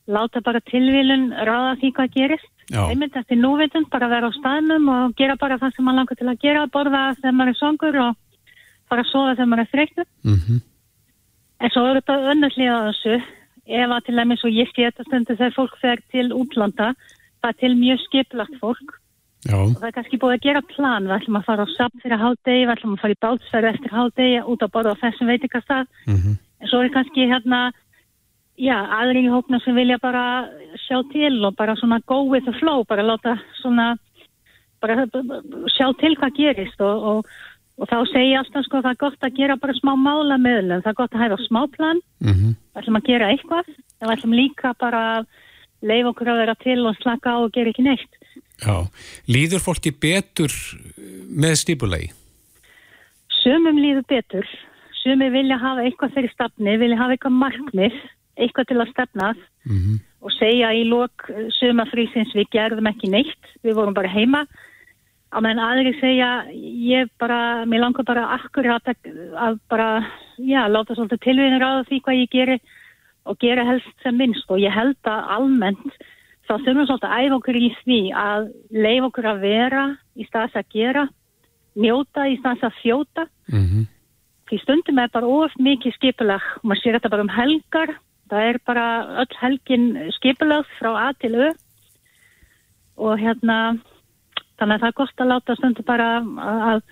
[0.09, 2.55] láta bara tilvílun ráða því hvað gerist.
[2.68, 6.28] Einmitt eftir núvitund, bara vera á staðnum og gera bara það sem maður langar til
[6.28, 8.16] að gera, borða þegar maður er songur og
[8.89, 10.11] fara að sofa þegar maður er þreyttur.
[10.24, 10.39] Mm
[11.59, 13.14] En svo er þetta önnurlið á þessu,
[13.68, 16.94] ef að til dæmis og ég sé þetta stundu þegar fólk fer til útlanda,
[17.42, 18.96] það er til mjög skipulagt fólk.
[19.46, 22.00] Já, og það er kannski búið að gera plan, við ætlum að fara á samt
[22.02, 25.30] fyrir hádegi, við ætlum að fara í bátsferð eftir hádegi út að borða á þessum
[25.30, 27.70] veitingastað, mm en svo er kannski hérna,
[28.58, 30.24] já, aðri í hópna sem vilja bara
[30.86, 33.92] sjá til og bara svona go with the flow, bara láta svona,
[34.82, 35.06] bara
[35.74, 37.36] sjá til hvað gerist og, og,
[37.79, 40.83] og þá segi ég alltaf sko það er gott að gera bara smá mála meðlum,
[40.85, 44.35] það er gott að hæfa smá plan, mm við ætlum að gera eitthvað, við ætlum
[44.39, 45.29] líka bara að
[45.89, 48.12] leifa okkur að vera til og slaka á og gera ekki neitt.
[48.62, 48.76] já.
[49.26, 50.55] Líður fólki betur
[51.31, 52.12] með stipulegi?
[53.43, 54.47] Sumum líður betur,
[55.03, 57.99] sumir vilja hafa eitthvað fyrir stafni, vilja hafa eitthvað markmið,
[58.39, 63.76] eitthvað til að stefnað Mm og segja í lok sumafrísins við gerðum ekki neitt, við
[63.79, 64.45] vorum bara heima.
[65.29, 69.89] Á meðan aðri segja, ég bara, mér langar bara akkurat að, að bara,
[70.41, 72.57] já, láta svolítið tilvíðin ráða því hvað ég geri
[73.29, 74.49] og gera helst sem minnst.
[74.49, 75.99] Og ég held að almennt
[76.49, 79.85] þá þurfum við svolítið að æfa okkur í því að leifa okkur að vera
[80.16, 81.05] í staðs að gera,
[81.76, 83.26] njóta í staðs að þjóta.
[83.53, 83.85] -hmm.
[84.49, 87.95] því stundum er bara of mikið skipulag og maður sér þetta bara um helgar.
[88.29, 88.87] Það er bara
[89.20, 91.53] öll helgin skipulag frá A til Ö.
[92.97, 93.79] Og hérna
[94.59, 96.09] þannig að það er gott að láta stundum bara
[96.74, 96.82] að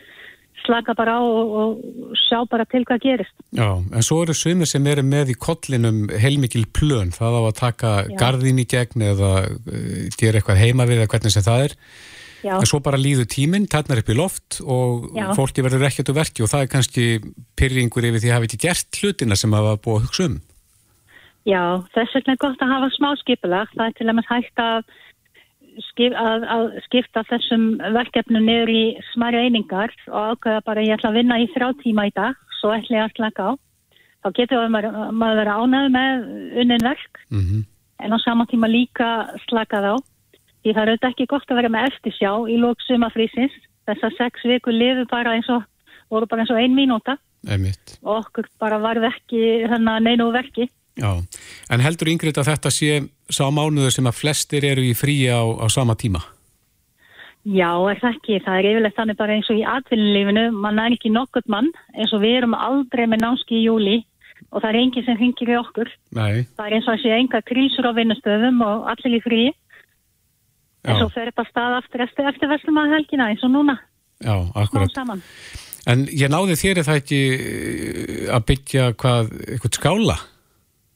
[0.65, 3.35] slaka bara á og, og sjá bara til hvað gerist.
[3.55, 7.57] Já, en svo eru sumir sem eru með í kollinum heilmikil plön, það á að
[7.61, 8.17] taka Já.
[8.23, 11.77] garðin í gegn eða uh, gera eitthvað heima við eða hvernig sem það er.
[12.47, 15.31] Já, en svo bara líður tíminn, tætnar upp í loft og Já.
[15.37, 17.07] fólki verður ekkert úr verki og það er kannski
[17.59, 20.37] pyrringur yfir því að hafa ekki gert hlutina sem hafa búið að hugsa um.
[21.47, 21.63] Já,
[21.95, 23.71] þess vegna er gott að hafa smá skipulag.
[23.75, 24.95] Það er til dæmis hægt að,
[25.91, 31.13] skip, að, að skipta þessum verkefnu niður í smæri einingar og ákveða bara ég ætla
[31.13, 33.53] að vinna í þrjá tíma í dag, svo ætla ég að slaka á
[34.27, 36.29] þá getur maður, maður vera ánægð með
[36.65, 37.65] unnin verk mm
[37.99, 39.95] en á sama tíma líka slakað á.
[40.63, 43.55] Því það er auðvitað ekki gott að vera með eftirsjá í lók sumafrísins.
[43.87, 45.63] Þessar sex vikur lifu bara eins og,
[46.11, 47.17] voru bara eins og ein mínúta
[47.47, 47.99] Einmitt.
[48.03, 50.69] og okkur bara varð ekki hérna neinu úr verki.
[50.99, 51.13] Já,
[51.71, 52.91] en heldur yngriðt að þetta sé
[53.33, 56.23] sá mánuður sem að flestir eru í fríi á, á sama tíma?
[57.47, 58.39] Já, er það ekki.
[58.43, 60.45] Það er yfirleitt þannig bara eins og í atvinnulífinu.
[60.65, 64.01] Man er ekki nokkurt mann eins og við erum aldrei með námski í júli
[64.51, 65.93] og það er enginn sem hringir í okkur.
[66.17, 69.53] Nei, Það er eins og að sé enga krísur á vinnustöðum og allir í fríi.
[70.87, 73.55] En já, svo fer upp að stað aftur eftir, eftir verslum að helgina eins og
[73.55, 73.79] núna.
[74.23, 74.93] já, akkurat.
[74.95, 75.23] saman.
[75.87, 80.17] En ég náði þér er það ekki eh, að byggja hvað, eitthvað skála?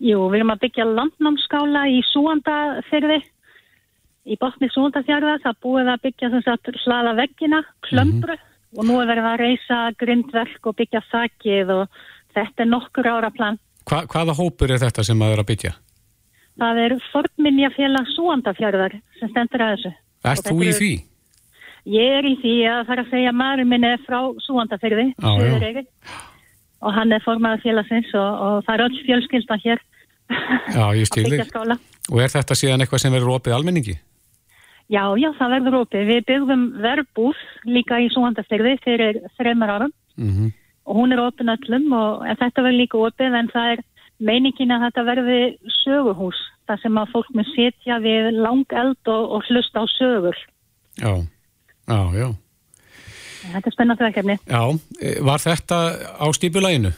[0.00, 3.18] Jú, við erum að byggja landnámskála í Súandafyrði,
[4.32, 8.36] í botni Súandafjörða, það búið að byggja þess að hlaða veggina, klömbru
[8.78, 12.00] og nú er verið að reysa grindverk og byggja þakkið og
[12.36, 13.60] þetta er nokkur ára plan.
[13.90, 15.74] Hva, hvaða hópur er þetta sem að er að byggja?
[16.60, 19.94] Það er fornminjafélag Súandafjörðar sem stendur að þessu.
[20.24, 20.90] Og þú í því?
[21.90, 24.20] Ég er í því að fara að segja að maður minn er frá
[25.20, 25.28] já.
[25.28, 25.86] Suðureyri
[26.80, 29.80] og hann er formaður félagsins og, og það er öll fjölskylda hér
[30.76, 31.50] Já, ég að skil byggja þig.
[31.52, 31.78] skála.
[32.10, 33.96] Og er þetta síðan eitthvað sem verður opið almenningi?
[34.90, 36.08] Já, já, það verður opið.
[36.08, 40.50] Við byggðum verbúð líka í Súhandastyrði fyrir þreymar árum Mm
[40.90, 43.82] og hún er opið öllum og þetta verður líka opið en það er
[44.20, 45.40] meiningin að þetta verði
[45.80, 50.38] söguhús þar sem að fólk mun setja við lang eld og, og hlusta á sögur.
[50.98, 51.12] Já,
[51.86, 52.28] já, já.
[53.40, 54.36] Þetta er spennandi verkefni.
[54.44, 54.62] Já,
[55.00, 55.78] eh, var þetta
[56.20, 56.92] á stípulæginu?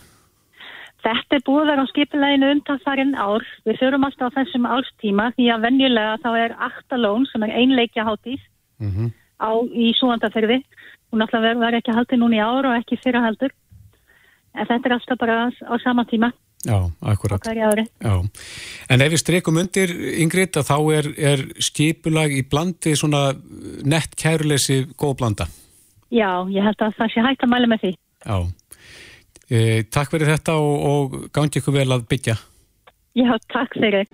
[1.03, 3.47] Þetta er búið að vera á skipuleginu undanfarinn ár.
[3.67, 8.07] Við förum alltaf á þessum árstíma því að venjulega þá er Aktalón sem er einleikja
[8.07, 8.41] hátíð
[8.83, 9.11] Mm
[9.43, 10.63] á, í Súhandaferði.
[11.13, 13.53] Hún alltaf verður ver ekki haldið núna í ár og ekki fyrra heldur.
[14.55, 16.33] En þetta er alltaf bara á sama tíma
[16.63, 17.43] Já, á akkurat.
[17.43, 18.15] Já.
[18.87, 19.91] En ef við streikum undir,
[20.23, 23.33] Ingrid, að þá er, er skipulag í blandi svona
[23.83, 25.49] nett kæruleysi góð blanda.
[26.15, 27.93] Já, ég held að það sé hægt að mæla með því.
[28.23, 28.37] Já.
[29.53, 32.39] E, takk fyrir þetta og, og gangi ykkur vel að byggja.
[33.19, 34.09] Já, takk fyrir.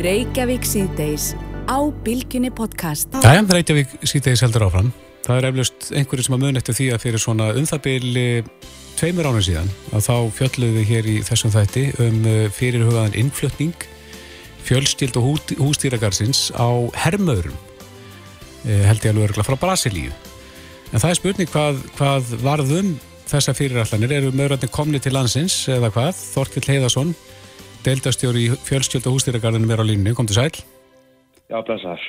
[0.00, 1.34] Reykjavík síðdeis
[1.68, 3.12] á Bilginni podcast.
[3.20, 4.88] Jæja, Reykjavík síðdegis heldur áfram.
[5.26, 8.24] Það er eflust einhverju sem að mun eftir því að fyrir svona um það byrli
[8.96, 13.86] tveimur ánum síðan að þá fjöldluðu við hér í þessum þætti um eh, fyrirhugaðan innflutning
[14.62, 16.70] fjölstild og hú, hústýragarsins á
[17.04, 17.54] hermöðrum
[18.64, 20.12] eh, held ég alveg örgulega frá Brasilíu.
[20.92, 22.92] En það er spurning hvað, hvað varðum
[23.32, 26.12] þessa fyrirallanir, eru möðurarnir komni til landsins eða hvað?
[26.34, 27.12] Þorkill Heiðarsson,
[27.86, 30.52] deildastjóri í fjölstjöld og hústýragarðinu vera á línu, kom til sæl.
[31.48, 32.02] Já, blessar.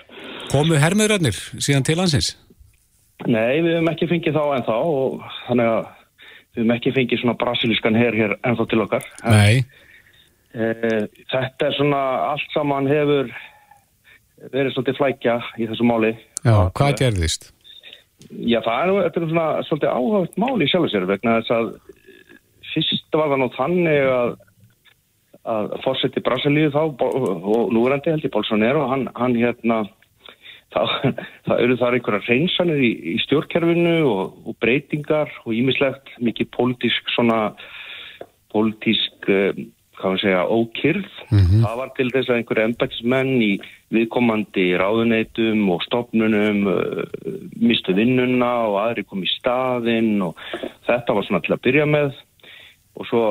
[0.51, 2.33] Komu herrmöðurarnir síðan til landsins?
[3.23, 5.81] Nei, við hefum ekki fengið þá en þá og þannig að
[6.53, 9.09] við hefum ekki fengið svona brasilískan her hér ennþá til okkar.
[9.23, 9.63] Nei.
[10.53, 10.69] E,
[11.31, 12.03] þetta er svona,
[12.33, 13.31] allt saman hefur
[14.51, 16.13] verið svolítið flækja í þessu máli.
[16.43, 17.53] Já, hvað gerðist?
[18.31, 21.69] Já, það er er svona svolítið áhagast máli sjálf sér vegna þess að
[22.73, 24.35] fyrst var það nú þannig að
[25.43, 29.81] að fórseti Brasilíu þá og núrandi held ég Bolsonaro hann, hann hérna
[30.73, 30.93] það,
[31.47, 37.11] það eru þar einhverja reynsanir í, í stjórnkerfinu og, og breytingar og ímislegt mikið pólitísk
[37.15, 37.39] svona
[38.53, 39.65] pólitísk um,
[39.99, 41.09] hvað við segja, ókyrð.
[41.29, 41.63] Mm -hmm.
[41.63, 43.51] Það var til þess að einhverju embætismenn í
[43.93, 47.03] viðkomandi ráðuneytum og stopnunum uh,
[47.61, 50.39] mistu vinnuna og aðri kom í staðinn og
[50.87, 52.15] þetta var svona til að byrja með
[52.93, 53.21] og svo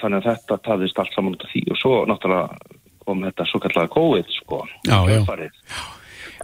[0.00, 2.76] þannig að þetta taðist allt saman út af því og svo náttúrulega
[3.08, 4.64] kom þetta svo kallega COVID sko.
[4.86, 5.22] Já, já.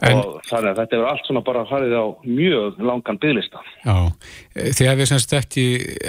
[0.03, 3.61] En, og þannig að þetta er allt svona bara farið á mjög langan bygglista.
[3.85, 3.95] Já,
[4.57, 5.67] þið hefði semst ekki,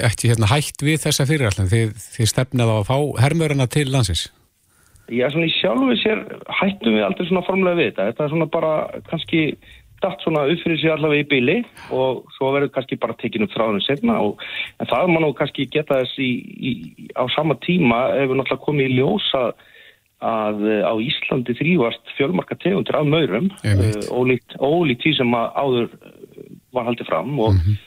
[0.08, 4.26] ekki hérna, hægt við þessa fyrirallan, þið, þið stefnaði á að fá hermöruna til landsins?
[5.14, 6.22] Já, svona í sjálfu sér
[6.62, 8.72] hættum við aldrei svona formlega við þetta, þetta er svona bara
[9.10, 9.42] kannski
[10.04, 11.56] dætt svona uppfyrir sér allavega í byli
[11.96, 14.42] og svo verður kannski bara tekinu upp þráðunum setna og
[14.82, 16.74] en það má nú kannski geta þess í, í,
[17.16, 19.46] á sama tíma ef við náttúrulega komum í ljósa
[20.26, 23.50] að eh, á Íslandi þrývart fjölmarka tegundir af maurum
[24.10, 27.84] ólíkt, ólíkt því sem áður eh, var haldið fram og, mm -hmm.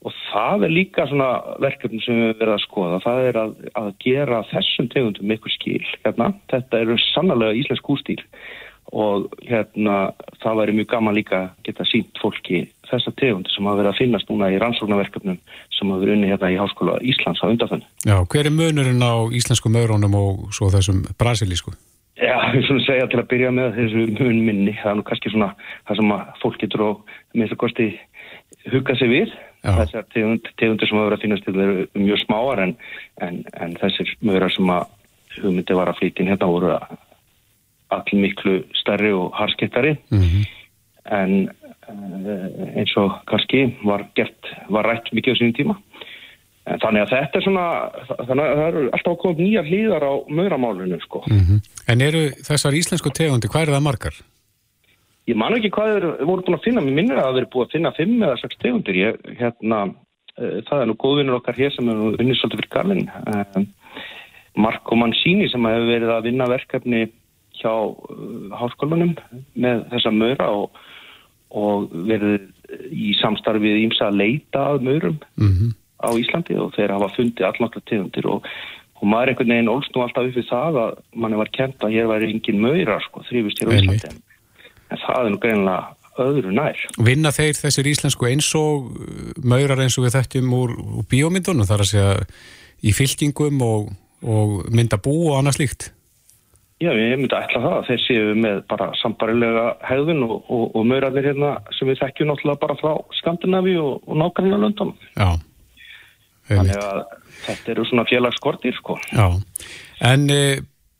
[0.00, 1.28] Og það er líka svona
[1.60, 5.84] verkefni sem við verðum að skoða það er að, að gera þessum tegundum eitthvað skil
[6.04, 6.32] hérna.
[6.52, 8.24] þetta eru sannlega íslensk hústýr
[8.96, 10.10] og hérna
[10.42, 14.32] það væri mjög gaman líka geta sínt fólki þessa tegundi sem hafa verið að finnast
[14.32, 15.38] núna í rannsóknarverkefnum
[15.76, 17.84] sem hafa verið unni hérna í Háskóla Íslands á undanfönn.
[18.02, 21.76] Já, hver er munurinn á íslensku maurónum og svo þessum brasilísku?
[22.18, 25.52] Já, ég svona segja til að byrja með þessu munminni, það er nú kannski svona
[25.86, 27.88] það sem að fólk getur og með það kosti
[28.74, 29.74] hugga sig við Já.
[29.76, 32.70] þessar tegund, tegundir sem hafa verið að finnast til eru mjög smáar en,
[33.20, 34.86] en, en þessir maurar sem að
[35.36, 36.70] hugmyndi var að flytja hérna voru
[37.90, 40.48] allir miklu stærri og harskittari mm -hmm.
[41.18, 41.50] en
[41.90, 45.76] uh, eins og kannski var gert, var rætt mikið á sínum tíma
[46.66, 47.66] en þannig að þetta er svona
[48.26, 51.60] þannig að það eru alltaf koma nýja hlýðar á mauramálunum sko mm -hmm.
[51.86, 54.14] En eru þessar íslensku tegundi, hvað er það margar?
[55.30, 57.74] Ég man ekki hvað þeir voru búin að finna, mér minnir að veri búin að
[57.76, 61.90] finna fimm eða sex tegundir, ég, hérna uh, það er nú góðvinnur okkar hér sem
[61.92, 63.60] er unnið svolítið fyrir Karlin uh,
[64.60, 67.02] Marko Mancini sem hefur verið að vinna verkefni
[67.60, 69.12] hjá uh, háskólanum
[69.54, 70.80] með þessa möra og,
[71.50, 72.48] og verið
[72.90, 75.76] í samstarfið ímsa að leita að mörum mm -hmm.
[76.02, 78.48] á Íslandi og þeir hafa fundið allnáttúrulega tegundir og,
[78.98, 81.94] og maður einhvern veginn ólst nú alltaf upp við það að manni var kent að
[81.94, 84.29] hér væri engin möra sko, þrýfist hér á Íslandi
[84.90, 85.80] en, það er nú greinlega
[86.20, 86.82] öðru nær.
[87.00, 88.90] Vinna þeir þessir íslensku eins og
[89.40, 92.12] maurar eins og við þekkjum úr, úr bíómyndunum þar að segja
[92.80, 93.88] í fylkingum og,
[94.24, 95.90] og mynda bú og annað slíkt?
[96.80, 100.62] Já, ég myndi að ætla það að þeir séu með bara sambarilega hefðun og, og,
[100.80, 104.94] og maurarnir hérna sem við þekkjum náttúrulega bara frá Skandinavi og, og nákvæmlega London.
[105.12, 105.28] Já.
[106.48, 107.02] Þannig að
[107.44, 108.96] þetta eru svona félagsskortir, sko.
[109.12, 109.26] Já,
[110.08, 110.40] en e,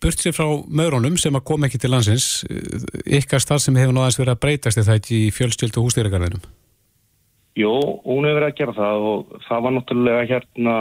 [0.00, 2.30] burt sér frá maurunum sem að koma ekki til landsins,
[3.04, 6.42] ykkar starf sem hefur náðast verið að breytast þetta ekki í fjölstjöld og hústýragarðinum?
[7.58, 7.72] Jó,
[8.06, 10.76] hún hefur verið að gera það og það var náttúrulega hérna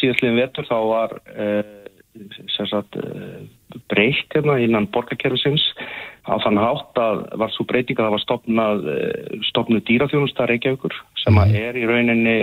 [0.00, 1.16] síðastliðin vetur þá var...
[1.32, 1.48] E,
[2.68, 3.48] sagt, eh,
[3.88, 5.62] breytt hérna innan borgarkerfisins
[6.28, 10.94] á þann hátt að var svo breyting að það var stopnað, eh, stopnuð dýraþjónustar Reykjavíkur
[11.24, 12.38] sem að er í rauninni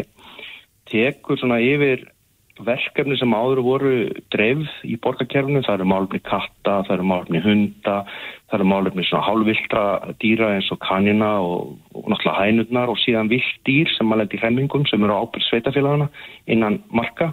[0.90, 2.08] tekur svona yfir
[2.66, 3.94] verkefni sem áður voru
[4.34, 7.96] dreifð í borgarkerfinu, það eru málumni katta, það eru málumni hunda,
[8.50, 9.84] það eru málumni svona hálfvildra
[10.22, 14.42] dýra eins og kanina og, og náttúrulega hænurnar og síðan vilt dýr sem að lendi
[14.42, 16.10] hremmingum sem eru ábyrð sveitafélagana
[16.52, 17.32] innan marka.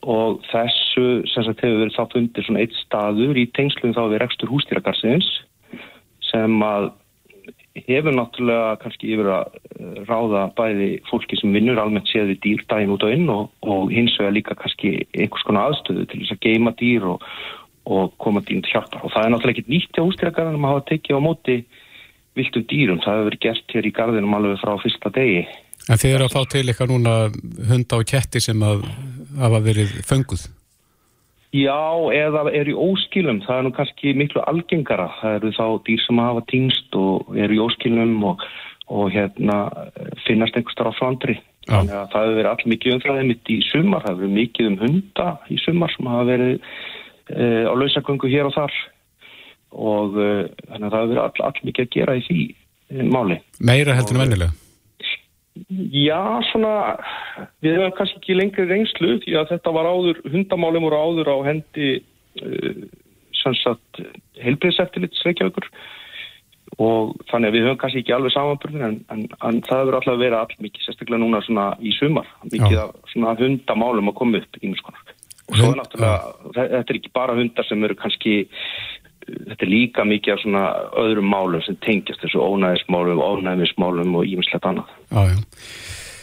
[0.00, 4.22] Og þessu sem sagt hefur verið þá fundir svona eitt staður í tengslum þá við
[4.22, 5.28] rekstur hústýragarsiðins
[6.30, 6.92] sem að
[7.78, 12.64] hefur náttúrulega kannski yfir að eh, ráða bæði fólki sem vinnur almennt séð við dýr
[12.72, 16.36] daginn út á inn og, og hins vegar líka kannski einhvers konar aðstöðu til þess
[16.36, 17.26] að geima dýr og,
[17.86, 19.04] og koma dýrum til hjálpar.
[19.06, 21.58] Og það er náttúrulega ekki nýtt á hústýragarðinum að hafa tekið á móti
[22.38, 25.42] viltum dýrum, það hefur verið gert hér í garðinum alveg frá fyrsta degi.
[25.90, 27.14] En þið eru að fá til eitthvað núna
[27.70, 28.84] hunda og ketti sem að
[29.40, 30.46] hafa verið fenguð?
[31.50, 31.82] Já,
[32.14, 36.20] eða eru í óskilum, það er nú kannski miklu algengara, það eru þá dýr sem
[36.22, 38.44] hafa týnst og eru í óskilum og,
[38.86, 39.56] og hérna,
[40.28, 41.40] finnast einhver starf á flandri.
[41.66, 44.70] Þannig að það hefur verið all mikið umfræðið mitt í sumar, það hefur verið mikið
[44.70, 48.80] um hunda í sumar sem hafa verið uh, á lausagöngu hér og þar.
[49.90, 50.40] Og uh,
[50.70, 53.42] þannig að það hefur verið all, all mikið að gera í því uh, máli.
[53.58, 54.69] Meira heldur en vennilega?
[55.70, 56.20] Já,
[56.50, 56.72] svona,
[57.64, 61.36] við hefum kannski ekki lengri reynslu því að þetta var áður, hundamálum voru áður á
[61.48, 62.84] hendi uh,
[63.40, 64.02] sannsagt
[64.40, 65.66] heilbreyðseftilitsreikjaukur
[66.78, 70.20] og þannig að við höfum kannski ekki alveg samanbörðin en, en, en það hefur alltaf
[70.20, 72.84] verið all mikið, sérstaklega núna svona í sumar, mikið Já.
[72.86, 75.16] af svona hundamálum að koma upp í mjög skonar.
[75.50, 78.34] Og svo náttúrulega, þetta er ekki bara hundar sem eru kannski,
[79.48, 80.64] þetta er líka mikið af svona
[81.02, 84.92] öðrum málum sem tengjast þessu ónæðismálum, ónæðismálum og ímislegt annað.
[85.10, 85.40] Já, já.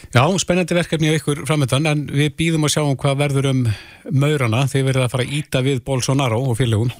[0.08, 3.58] Já, spennandi verkefni á ykkur framöndan en við býðum að sjá um hvað verður um
[4.08, 6.92] maurana þegar verður að fara að íta við Bolsonaro og félögum.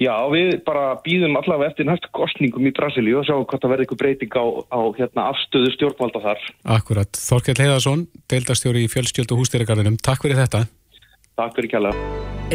[0.00, 3.84] Já, við bara býðum allavega eftir næstu kostningum í Brasilíu og sjáum hvað það verður
[3.84, 6.46] eitthvað breyting á, á hérna, afstöðu stjórnvalda þar.
[6.78, 7.20] Akkurat.
[7.20, 10.00] Þorkell Heiðarsson, deildastjóri í fjölstjöld og hústýragarðinum.
[10.00, 10.64] Takk fyrir þetta.
[11.38, 11.92] Takk fyrir kjalla.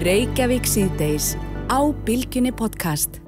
[0.05, 1.35] Reykjavík síðdeis
[1.71, 3.24] á Bilginni podcast.